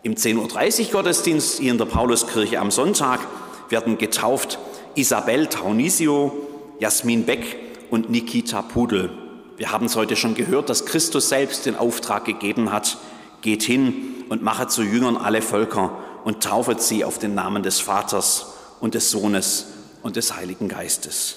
Im 0.03 0.15
10.30 0.15 0.87
Uhr 0.87 0.91
Gottesdienst 0.91 1.59
hier 1.59 1.71
in 1.71 1.77
der 1.77 1.85
Pauluskirche 1.85 2.59
am 2.59 2.69
Sonntag 2.69 3.21
werden 3.69 3.97
getauft 3.97 4.59
Isabel 4.95 5.47
Taunisio, 5.47 6.33
Jasmin 6.79 7.25
Beck 7.25 7.55
und 7.89 8.09
Nikita 8.09 8.61
Pudel. 8.61 9.09
Wir 9.55 9.71
haben 9.71 9.85
es 9.85 9.95
heute 9.95 10.17
schon 10.17 10.35
gehört, 10.35 10.69
dass 10.69 10.85
Christus 10.85 11.29
selbst 11.29 11.65
den 11.65 11.77
Auftrag 11.77 12.25
gegeben 12.25 12.73
hat, 12.73 12.97
geht 13.41 13.63
hin 13.63 14.20
und 14.31 14.41
machet 14.41 14.71
zu 14.71 14.81
Jüngern 14.81 15.17
alle 15.17 15.41
Völker 15.41 15.97
und 16.23 16.41
taufet 16.41 16.81
sie 16.81 17.03
auf 17.03 17.19
den 17.19 17.35
Namen 17.35 17.63
des 17.63 17.81
Vaters 17.81 18.53
und 18.79 18.93
des 18.93 19.11
Sohnes 19.11 19.65
und 20.03 20.15
des 20.15 20.37
Heiligen 20.37 20.69
Geistes. 20.69 21.35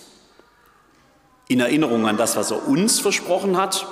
In 1.48 1.58
Erinnerung 1.58 2.06
an 2.06 2.16
das, 2.16 2.36
was 2.36 2.52
er 2.52 2.68
uns 2.68 3.00
versprochen 3.00 3.56
hat, 3.56 3.84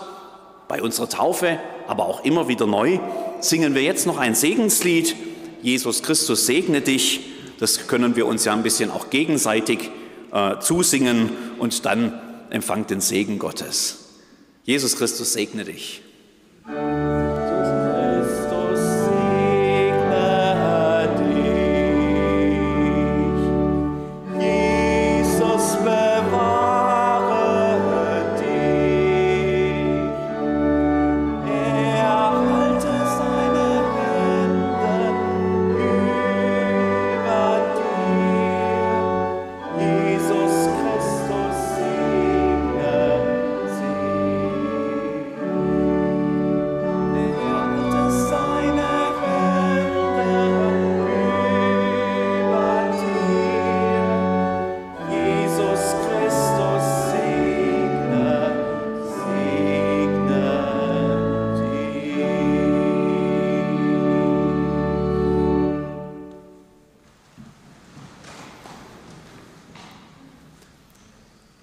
bei 0.68 0.80
unserer 0.80 1.08
Taufe, 1.08 1.58
aber 1.88 2.06
auch 2.06 2.24
immer 2.24 2.46
wieder 2.46 2.68
neu, 2.68 3.00
singen 3.40 3.74
wir 3.74 3.82
jetzt 3.82 4.06
noch 4.06 4.18
ein 4.18 4.36
Segenslied. 4.36 5.16
Jesus 5.62 6.04
Christus 6.04 6.46
segne 6.46 6.80
dich. 6.80 7.26
Das 7.58 7.88
können 7.88 8.14
wir 8.14 8.28
uns 8.28 8.44
ja 8.44 8.52
ein 8.52 8.62
bisschen 8.62 8.92
auch 8.92 9.10
gegenseitig 9.10 9.90
äh, 10.32 10.60
zusingen 10.60 11.30
und 11.58 11.84
dann 11.86 12.20
empfangt 12.50 12.90
den 12.90 13.00
Segen 13.00 13.40
Gottes. 13.40 14.10
Jesus 14.62 14.96
Christus 14.96 15.32
segne 15.32 15.64
dich. 15.64 16.02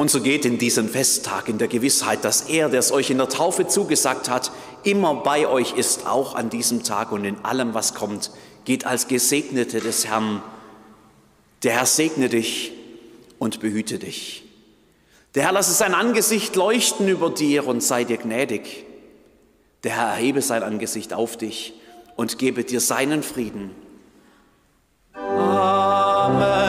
Und 0.09 0.13
so 0.13 0.21
geht 0.21 0.43
in 0.43 0.57
diesen 0.57 0.89
Festtag 0.89 1.49
in 1.49 1.59
der 1.59 1.67
Gewissheit, 1.67 2.25
dass 2.25 2.49
er, 2.49 2.67
der 2.67 2.79
es 2.79 2.91
euch 2.91 3.11
in 3.11 3.19
der 3.19 3.29
Taufe 3.29 3.67
zugesagt 3.67 4.27
hat, 4.27 4.51
immer 4.83 5.13
bei 5.13 5.45
euch 5.45 5.73
ist, 5.73 6.07
auch 6.07 6.33
an 6.33 6.49
diesem 6.49 6.81
Tag 6.81 7.11
und 7.11 7.25
in 7.25 7.45
allem, 7.45 7.75
was 7.75 7.93
kommt. 7.93 8.31
Geht 8.65 8.87
als 8.87 9.07
Gesegnete 9.07 9.81
des 9.81 10.07
Herrn. 10.07 10.41
Der 11.61 11.73
Herr 11.73 11.85
segne 11.85 12.27
dich 12.27 12.71
und 13.37 13.59
behüte 13.59 13.99
dich. 13.99 14.45
Der 15.35 15.43
Herr 15.43 15.51
lasse 15.51 15.73
sein 15.73 15.93
Angesicht 15.93 16.55
leuchten 16.55 17.07
über 17.07 17.29
dir 17.29 17.67
und 17.67 17.83
sei 17.83 18.03
dir 18.03 18.17
gnädig. 18.17 18.85
Der 19.83 19.95
Herr 19.95 20.07
erhebe 20.07 20.41
sein 20.41 20.63
Angesicht 20.63 21.13
auf 21.13 21.37
dich 21.37 21.75
und 22.15 22.39
gebe 22.39 22.63
dir 22.63 22.81
seinen 22.81 23.21
Frieden. 23.21 23.75
Amen. 25.13 26.68